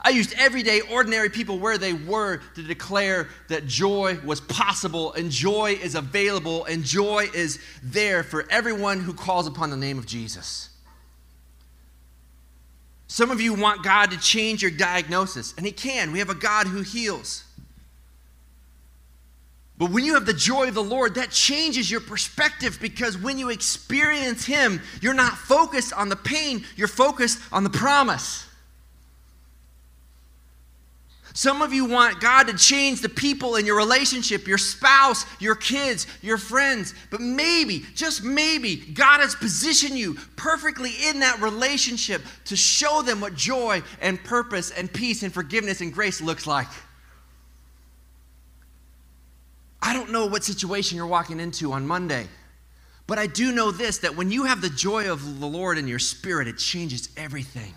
I 0.03 0.11
used 0.11 0.35
everyday, 0.37 0.83
ordinary 0.83 1.31
people 1.31 1.59
where 1.59 1.79
they 1.79 1.95
were 1.95 2.43
to 2.55 2.63
declare 2.63 3.29
that 3.49 3.67
joy 3.67 4.19
was 4.25 4.43
possible 4.43 5.15
and 5.15 5.31
joy 5.31 5.79
is 5.81 5.95
available 5.95 6.67
and 6.67 6.85
joy 6.85 7.29
is 7.35 7.59
there 7.83 8.23
for 8.23 8.45
everyone 8.51 9.01
who 9.01 9.15
calls 9.15 9.47
upon 9.47 9.71
the 9.71 9.77
name 9.77 9.99
of 9.99 10.05
Jesus. 10.05 10.69
Some 13.09 13.31
of 13.31 13.41
you 13.41 13.55
want 13.55 13.83
God 13.83 14.11
to 14.11 14.19
change 14.19 14.61
your 14.61 14.71
diagnosis, 14.71 15.55
and 15.57 15.65
He 15.65 15.73
can. 15.73 16.13
We 16.13 16.19
have 16.19 16.29
a 16.29 16.35
God 16.35 16.67
who 16.67 16.83
heals. 16.83 17.45
But 19.79 19.91
when 19.91 20.05
you 20.05 20.15
have 20.15 20.25
the 20.25 20.33
joy 20.33 20.69
of 20.69 20.75
the 20.75 20.83
Lord, 20.83 21.17
that 21.17 21.31
changes 21.31 21.91
your 21.91 22.01
perspective 22.01 22.79
because 22.81 23.19
when 23.19 23.39
you 23.39 23.51
experience 23.51 24.47
Him, 24.47 24.81
you're 25.03 25.13
not 25.13 25.37
focused 25.37 25.93
on 25.93 26.09
the 26.09 26.17
pain, 26.17 26.65
you're 26.77 26.89
focused 26.89 27.39
on 27.53 27.63
the 27.63 27.71
promise. 27.71 28.47
Some 31.37 31.61
of 31.61 31.75
you 31.75 31.85
want 31.85 32.19
God 32.19 32.45
to 32.45 32.57
change 32.57 33.03
the 33.03 33.11
people 33.11 33.57
in 33.57 33.67
your 33.67 33.77
relationship, 33.77 34.47
your 34.47 34.57
spouse, 34.57 35.27
your 35.39 35.55
kids, 35.55 36.07
your 36.23 36.39
friends. 36.39 36.95
But 37.11 37.21
maybe, 37.21 37.85
just 37.95 38.25
maybe, 38.25 38.77
God 38.77 39.21
has 39.21 39.35
positioned 39.35 39.99
you 39.99 40.15
perfectly 40.37 40.93
in 41.09 41.21
that 41.21 41.43
relationship 41.43 42.23
to 42.47 42.57
show 42.57 43.03
them 43.03 43.21
what 43.21 43.35
joy 43.35 43.83
and 44.01 44.19
purpose 44.25 44.71
and 44.71 44.91
peace 44.91 45.23
and 45.23 45.31
forgiveness 45.31 45.83
and 45.83 45.93
grace 45.93 46.23
looks 46.23 46.47
like. 46.47 46.69
I 49.87 49.93
don't 49.93 50.11
know 50.11 50.27
what 50.27 50.43
situation 50.43 50.97
you're 50.97 51.07
walking 51.07 51.39
into 51.39 51.71
on 51.73 51.87
Monday, 51.87 52.27
but 53.07 53.19
I 53.19 53.29
do 53.29 53.53
know 53.53 53.71
this 53.71 53.99
that 53.99 54.17
when 54.17 54.33
you 54.33 54.43
have 54.43 54.61
the 54.61 54.69
joy 54.69 55.09
of 55.09 55.39
the 55.39 55.47
Lord 55.47 55.79
in 55.79 55.87
your 55.87 56.01
spirit, 56.01 56.49
it 56.49 56.59
changes 56.59 57.09
everything 57.17 57.73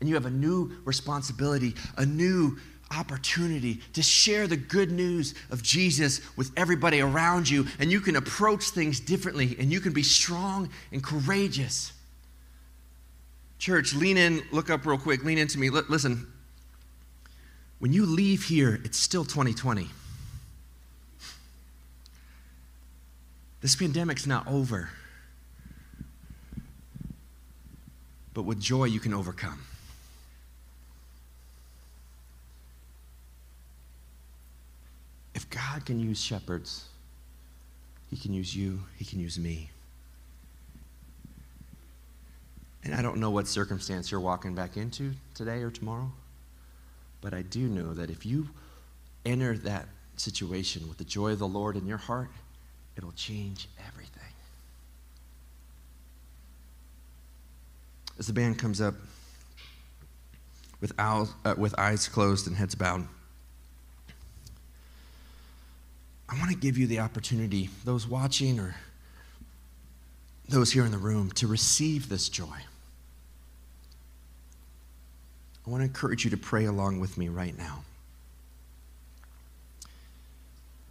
and 0.00 0.08
you 0.08 0.16
have 0.16 0.26
a 0.26 0.30
new 0.30 0.70
responsibility, 0.84 1.74
a 1.96 2.04
new 2.04 2.58
opportunity 2.90 3.80
to 3.94 4.02
share 4.02 4.46
the 4.46 4.56
good 4.56 4.90
news 4.90 5.34
of 5.50 5.62
Jesus 5.62 6.20
with 6.36 6.50
everybody 6.58 7.00
around 7.00 7.48
you, 7.48 7.66
and 7.78 7.90
you 7.90 8.00
can 8.00 8.16
approach 8.16 8.64
things 8.64 9.00
differently, 9.00 9.56
and 9.58 9.72
you 9.72 9.80
can 9.80 9.94
be 9.94 10.02
strong 10.02 10.68
and 10.90 11.02
courageous. 11.02 11.92
Church, 13.58 13.94
lean 13.94 14.18
in, 14.18 14.42
look 14.50 14.68
up 14.68 14.84
real 14.84 14.98
quick, 14.98 15.24
lean 15.24 15.38
into 15.38 15.58
me. 15.58 15.68
L- 15.68 15.84
listen, 15.88 16.26
when 17.78 17.94
you 17.94 18.04
leave 18.04 18.42
here, 18.42 18.80
it's 18.84 18.98
still 18.98 19.24
2020. 19.24 19.88
This 23.62 23.76
pandemic's 23.76 24.26
not 24.26 24.46
over. 24.48 24.90
But 28.34 28.42
with 28.42 28.60
joy, 28.60 28.84
you 28.84 28.98
can 28.98 29.14
overcome. 29.14 29.60
If 35.34 35.48
God 35.48 35.86
can 35.86 36.00
use 36.00 36.20
shepherds, 36.20 36.86
He 38.10 38.16
can 38.16 38.34
use 38.34 38.54
you, 38.54 38.80
He 38.96 39.04
can 39.04 39.20
use 39.20 39.38
me. 39.38 39.70
And 42.84 42.94
I 42.96 43.00
don't 43.00 43.18
know 43.18 43.30
what 43.30 43.46
circumstance 43.46 44.10
you're 44.10 44.20
walking 44.20 44.56
back 44.56 44.76
into 44.76 45.12
today 45.34 45.62
or 45.62 45.70
tomorrow, 45.70 46.10
but 47.20 47.32
I 47.32 47.42
do 47.42 47.60
know 47.60 47.94
that 47.94 48.10
if 48.10 48.26
you 48.26 48.48
enter 49.24 49.56
that 49.58 49.86
situation 50.16 50.88
with 50.88 50.98
the 50.98 51.04
joy 51.04 51.30
of 51.30 51.38
the 51.38 51.46
Lord 51.46 51.76
in 51.76 51.86
your 51.86 51.98
heart, 51.98 52.28
it'll 52.96 53.12
change 53.12 53.68
everything. 53.88 54.22
As 58.18 58.26
the 58.26 58.32
band 58.32 58.58
comes 58.58 58.80
up 58.80 58.94
with, 60.80 60.92
owl, 60.98 61.28
uh, 61.44 61.54
with 61.56 61.78
eyes 61.78 62.08
closed 62.08 62.46
and 62.46 62.56
heads 62.56 62.74
bowed, 62.74 63.06
I 66.28 66.38
want 66.38 66.50
to 66.50 66.56
give 66.56 66.78
you 66.78 66.86
the 66.86 67.00
opportunity, 67.00 67.68
those 67.84 68.06
watching 68.06 68.58
or 68.58 68.74
those 70.48 70.72
here 70.72 70.84
in 70.84 70.90
the 70.90 70.98
room, 70.98 71.30
to 71.32 71.46
receive 71.46 72.08
this 72.08 72.28
joy. 72.28 72.56
I 75.66 75.70
want 75.70 75.82
to 75.82 75.84
encourage 75.84 76.24
you 76.24 76.30
to 76.30 76.36
pray 76.36 76.64
along 76.64 77.00
with 77.00 77.16
me 77.16 77.28
right 77.28 77.56
now. 77.56 77.84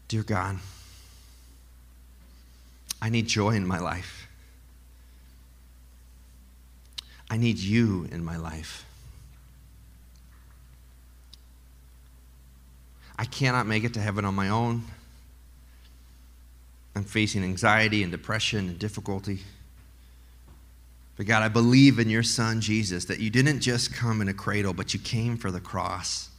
Dear 0.08 0.24
God, 0.24 0.60
I 3.02 3.10
need 3.10 3.28
joy 3.28 3.52
in 3.52 3.66
my 3.66 3.80
life. 3.80 4.28
I 7.30 7.38
need 7.38 7.58
you 7.58 8.08
in 8.12 8.24
my 8.24 8.38
life. 8.38 8.86
I 13.18 13.26
cannot 13.26 13.68
make 13.68 13.84
it 13.84 13.94
to 13.94 14.02
heaven 14.02 14.26
on 14.26 14.36
my 14.36 14.50
own. 14.50 14.84
I'm 16.96 17.04
facing 17.04 17.44
anxiety 17.44 18.04
and 18.04 18.12
depression 18.12 18.68
and 18.68 18.78
difficulty. 18.78 19.40
But 21.16 21.26
God, 21.26 21.44
I 21.44 21.48
believe 21.48 22.00
in 22.00 22.10
your 22.10 22.24
son, 22.24 22.62
Jesus, 22.62 23.06
that 23.06 23.20
you 23.20 23.30
didn't 23.30 23.62
just 23.62 23.94
come 23.94 24.22
in 24.22 24.28
a 24.28 24.34
cradle, 24.34 24.74
but 24.74 24.94
you 24.94 25.00
came 25.00 25.38
for 25.38 25.52
the 25.52 25.60
cross. 25.60 26.30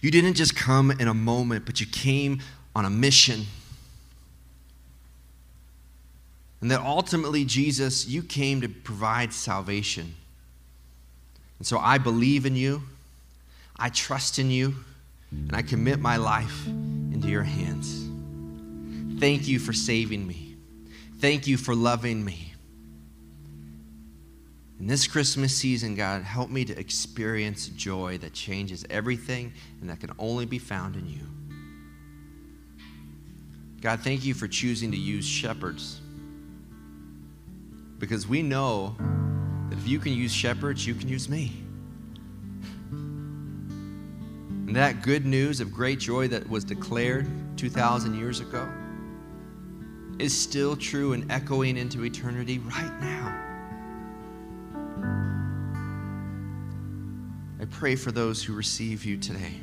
You 0.00 0.10
didn't 0.10 0.34
just 0.34 0.54
come 0.54 0.90
in 0.92 1.08
a 1.08 1.14
moment, 1.14 1.66
but 1.66 1.80
you 1.80 1.86
came 1.86 2.40
on 2.74 2.84
a 2.84 2.90
mission. 2.90 3.46
And 6.60 6.70
that 6.70 6.80
ultimately, 6.80 7.44
Jesus, 7.44 8.06
you 8.08 8.22
came 8.22 8.60
to 8.62 8.68
provide 8.68 9.32
salvation. 9.32 10.14
And 11.58 11.66
so 11.66 11.78
I 11.78 11.98
believe 11.98 12.46
in 12.46 12.56
you, 12.56 12.82
I 13.76 13.90
trust 13.90 14.38
in 14.38 14.50
you, 14.50 14.74
and 15.30 15.54
I 15.54 15.62
commit 15.62 16.00
my 16.00 16.16
life 16.16 16.66
into 16.66 17.28
your 17.28 17.44
hands. 17.44 18.06
Thank 19.20 19.46
you 19.46 19.58
for 19.58 19.72
saving 19.72 20.26
me. 20.26 20.56
Thank 21.20 21.46
you 21.46 21.56
for 21.56 21.74
loving 21.74 22.24
me. 22.24 22.54
In 24.80 24.86
this 24.86 25.08
Christmas 25.08 25.54
season, 25.56 25.96
God, 25.96 26.22
help 26.22 26.50
me 26.50 26.64
to 26.64 26.78
experience 26.78 27.66
joy 27.68 28.18
that 28.18 28.32
changes 28.32 28.84
everything 28.88 29.52
and 29.80 29.90
that 29.90 29.98
can 29.98 30.12
only 30.20 30.46
be 30.46 30.58
found 30.58 30.94
in 30.94 31.08
you. 31.08 31.20
God, 33.80 34.00
thank 34.00 34.24
you 34.24 34.34
for 34.34 34.46
choosing 34.46 34.92
to 34.92 34.96
use 34.96 35.26
shepherds. 35.26 36.00
Because 37.98 38.26
we 38.26 38.42
know 38.42 38.96
that 39.70 39.78
if 39.78 39.86
you 39.88 39.98
can 39.98 40.12
use 40.12 40.32
shepherds, 40.32 40.86
you 40.86 40.94
can 40.94 41.08
use 41.08 41.28
me. 41.28 41.52
And 44.68 44.76
that 44.76 45.02
good 45.02 45.24
news 45.24 45.60
of 45.60 45.72
great 45.72 45.98
joy 45.98 46.28
that 46.28 46.48
was 46.48 46.62
declared 46.62 47.26
2,000 47.56 48.14
years 48.14 48.40
ago 48.40 48.68
is 50.18 50.36
still 50.36 50.76
true 50.76 51.12
and 51.12 51.30
echoing 51.30 51.76
into 51.76 52.04
eternity 52.04 52.58
right 52.58 53.00
now. 53.00 53.44
I 57.60 57.64
pray 57.64 57.96
for 57.96 58.12
those 58.12 58.42
who 58.42 58.52
receive 58.52 59.04
you 59.04 59.16
today. 59.16 59.54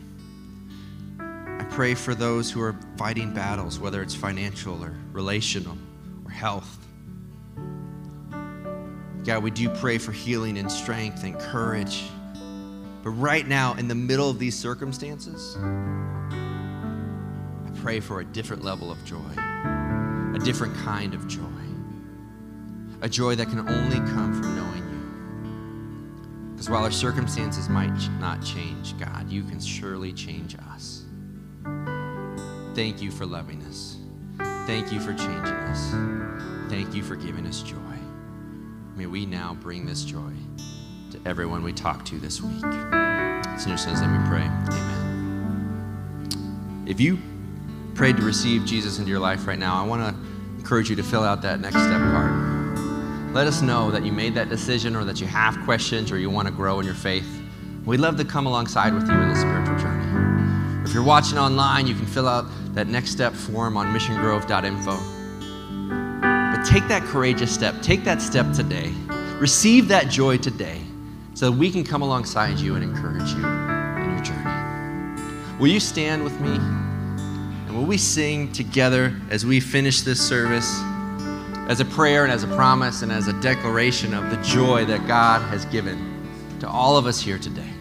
I 1.19 1.65
pray 1.69 1.93
for 1.93 2.15
those 2.15 2.51
who 2.51 2.61
are 2.61 2.75
fighting 2.97 3.33
battles, 3.33 3.79
whether 3.79 4.01
it's 4.01 4.15
financial 4.15 4.83
or 4.83 4.93
relational 5.11 5.77
or 6.25 6.31
health. 6.31 6.84
God, 9.25 9.43
we 9.43 9.51
do 9.51 9.69
pray 9.69 9.97
for 9.97 10.11
healing 10.11 10.57
and 10.57 10.71
strength 10.71 11.23
and 11.23 11.37
courage. 11.39 12.03
But 13.03 13.11
right 13.11 13.47
now, 13.47 13.73
in 13.73 13.87
the 13.87 13.95
middle 13.95 14.29
of 14.29 14.39
these 14.39 14.57
circumstances, 14.57 15.57
I 15.59 17.71
pray 17.81 17.99
for 17.99 18.19
a 18.19 18.25
different 18.25 18.63
level 18.63 18.91
of 18.91 19.03
joy 19.05 19.21
a 20.35 20.39
different 20.39 20.75
kind 20.75 21.13
of 21.13 21.25
joy. 21.27 21.39
A 23.01 23.07
joy 23.07 23.35
that 23.35 23.47
can 23.47 23.59
only 23.59 23.97
come 24.11 24.33
from 24.33 24.55
knowing 24.55 24.83
you. 24.91 26.51
Because 26.51 26.69
while 26.69 26.83
our 26.83 26.91
circumstances 26.91 27.69
might 27.69 27.95
not 28.19 28.43
change, 28.43 28.97
God, 28.97 29.29
you 29.29 29.43
can 29.43 29.61
surely 29.61 30.11
change 30.11 30.57
us. 30.71 31.05
Thank 32.73 33.01
you 33.01 33.11
for 33.11 33.25
loving 33.25 33.63
us. 33.63 33.95
Thank 34.67 34.91
you 34.91 34.99
for 34.99 35.13
changing 35.13 35.35
us. 35.35 35.91
Thank 36.69 36.93
you 36.93 37.01
for 37.01 37.15
giving 37.15 37.47
us 37.47 37.61
joy. 37.61 37.77
May 38.95 39.07
we 39.07 39.25
now 39.25 39.57
bring 39.61 39.85
this 39.85 40.05
joy 40.05 40.31
to 41.11 41.19
everyone 41.25 41.63
we 41.63 41.73
talk 41.73 42.05
to 42.05 42.17
this 42.17 42.41
week. 42.41 42.63
It's 42.63 43.63
in 43.63 43.69
your 43.69 43.77
son's 43.77 43.99
name 43.99 44.23
we 44.23 44.29
pray. 44.29 44.43
Amen. 44.43 46.31
If 46.87 47.01
you 47.01 47.19
prayed 47.93 48.15
to 48.15 48.23
receive 48.23 48.63
Jesus 48.63 48.97
into 48.97 49.11
your 49.11 49.19
life 49.19 49.47
right 49.47 49.59
now, 49.59 49.83
I 49.83 49.85
want 49.85 50.01
to 50.01 50.15
encourage 50.57 50.89
you 50.89 50.95
to 50.95 51.03
fill 51.03 51.23
out 51.23 51.41
that 51.41 51.59
next 51.59 51.75
step 51.75 51.99
card. 51.99 53.33
Let 53.33 53.47
us 53.47 53.61
know 53.61 53.91
that 53.91 54.05
you 54.05 54.13
made 54.13 54.33
that 54.35 54.47
decision 54.47 54.95
or 54.95 55.03
that 55.03 55.19
you 55.19 55.27
have 55.27 55.59
questions 55.65 56.09
or 56.09 56.17
you 56.17 56.29
want 56.29 56.47
to 56.47 56.53
grow 56.53 56.79
in 56.79 56.85
your 56.85 56.95
faith. 56.95 57.27
We'd 57.85 57.99
love 57.99 58.15
to 58.15 58.23
come 58.23 58.45
alongside 58.45 58.93
with 58.93 59.09
you 59.09 59.13
in 59.13 59.27
this 59.27 59.41
spiritual 59.41 59.77
journey. 59.77 60.85
If 60.85 60.93
you're 60.93 61.03
watching 61.03 61.37
online, 61.37 61.85
you 61.85 61.95
can 61.95 62.05
fill 62.05 62.29
out 62.29 62.45
that 62.75 62.87
next 62.87 63.11
step 63.11 63.33
form 63.33 63.75
on 63.75 63.93
missiongrove.info. 63.93 65.14
Take 66.75 66.89
that 66.89 67.03
courageous 67.03 67.53
step, 67.53 67.81
take 67.81 68.03
that 68.03 68.21
step 68.21 68.51
today. 68.51 68.91
Receive 69.39 69.87
that 69.87 70.09
joy 70.09 70.37
today 70.37 70.81
so 71.33 71.49
that 71.49 71.57
we 71.57 71.71
can 71.71 71.85
come 71.85 72.01
alongside 72.01 72.59
you 72.59 72.75
and 72.75 72.83
encourage 72.83 73.31
you 73.31 73.47
in 73.47 74.11
your 74.11 74.21
journey. 74.21 75.57
Will 75.57 75.69
you 75.69 75.79
stand 75.79 76.21
with 76.21 76.37
me? 76.41 76.49
And 76.49 77.77
will 77.77 77.85
we 77.85 77.97
sing 77.97 78.51
together 78.51 79.15
as 79.29 79.45
we 79.45 79.61
finish 79.61 80.01
this 80.01 80.19
service 80.19 80.69
as 81.69 81.79
a 81.79 81.85
prayer 81.85 82.25
and 82.25 82.31
as 82.33 82.43
a 82.43 82.53
promise 82.57 83.03
and 83.03 83.09
as 83.09 83.29
a 83.29 83.33
declaration 83.39 84.13
of 84.13 84.29
the 84.29 84.35
joy 84.43 84.83
that 84.83 85.07
God 85.07 85.43
has 85.43 85.63
given 85.67 86.27
to 86.59 86.67
all 86.67 86.97
of 86.97 87.05
us 87.05 87.21
here 87.21 87.39
today? 87.39 87.71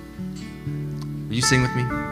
Will 1.26 1.34
you 1.34 1.42
sing 1.42 1.62
with 1.62 1.74
me? 1.74 2.03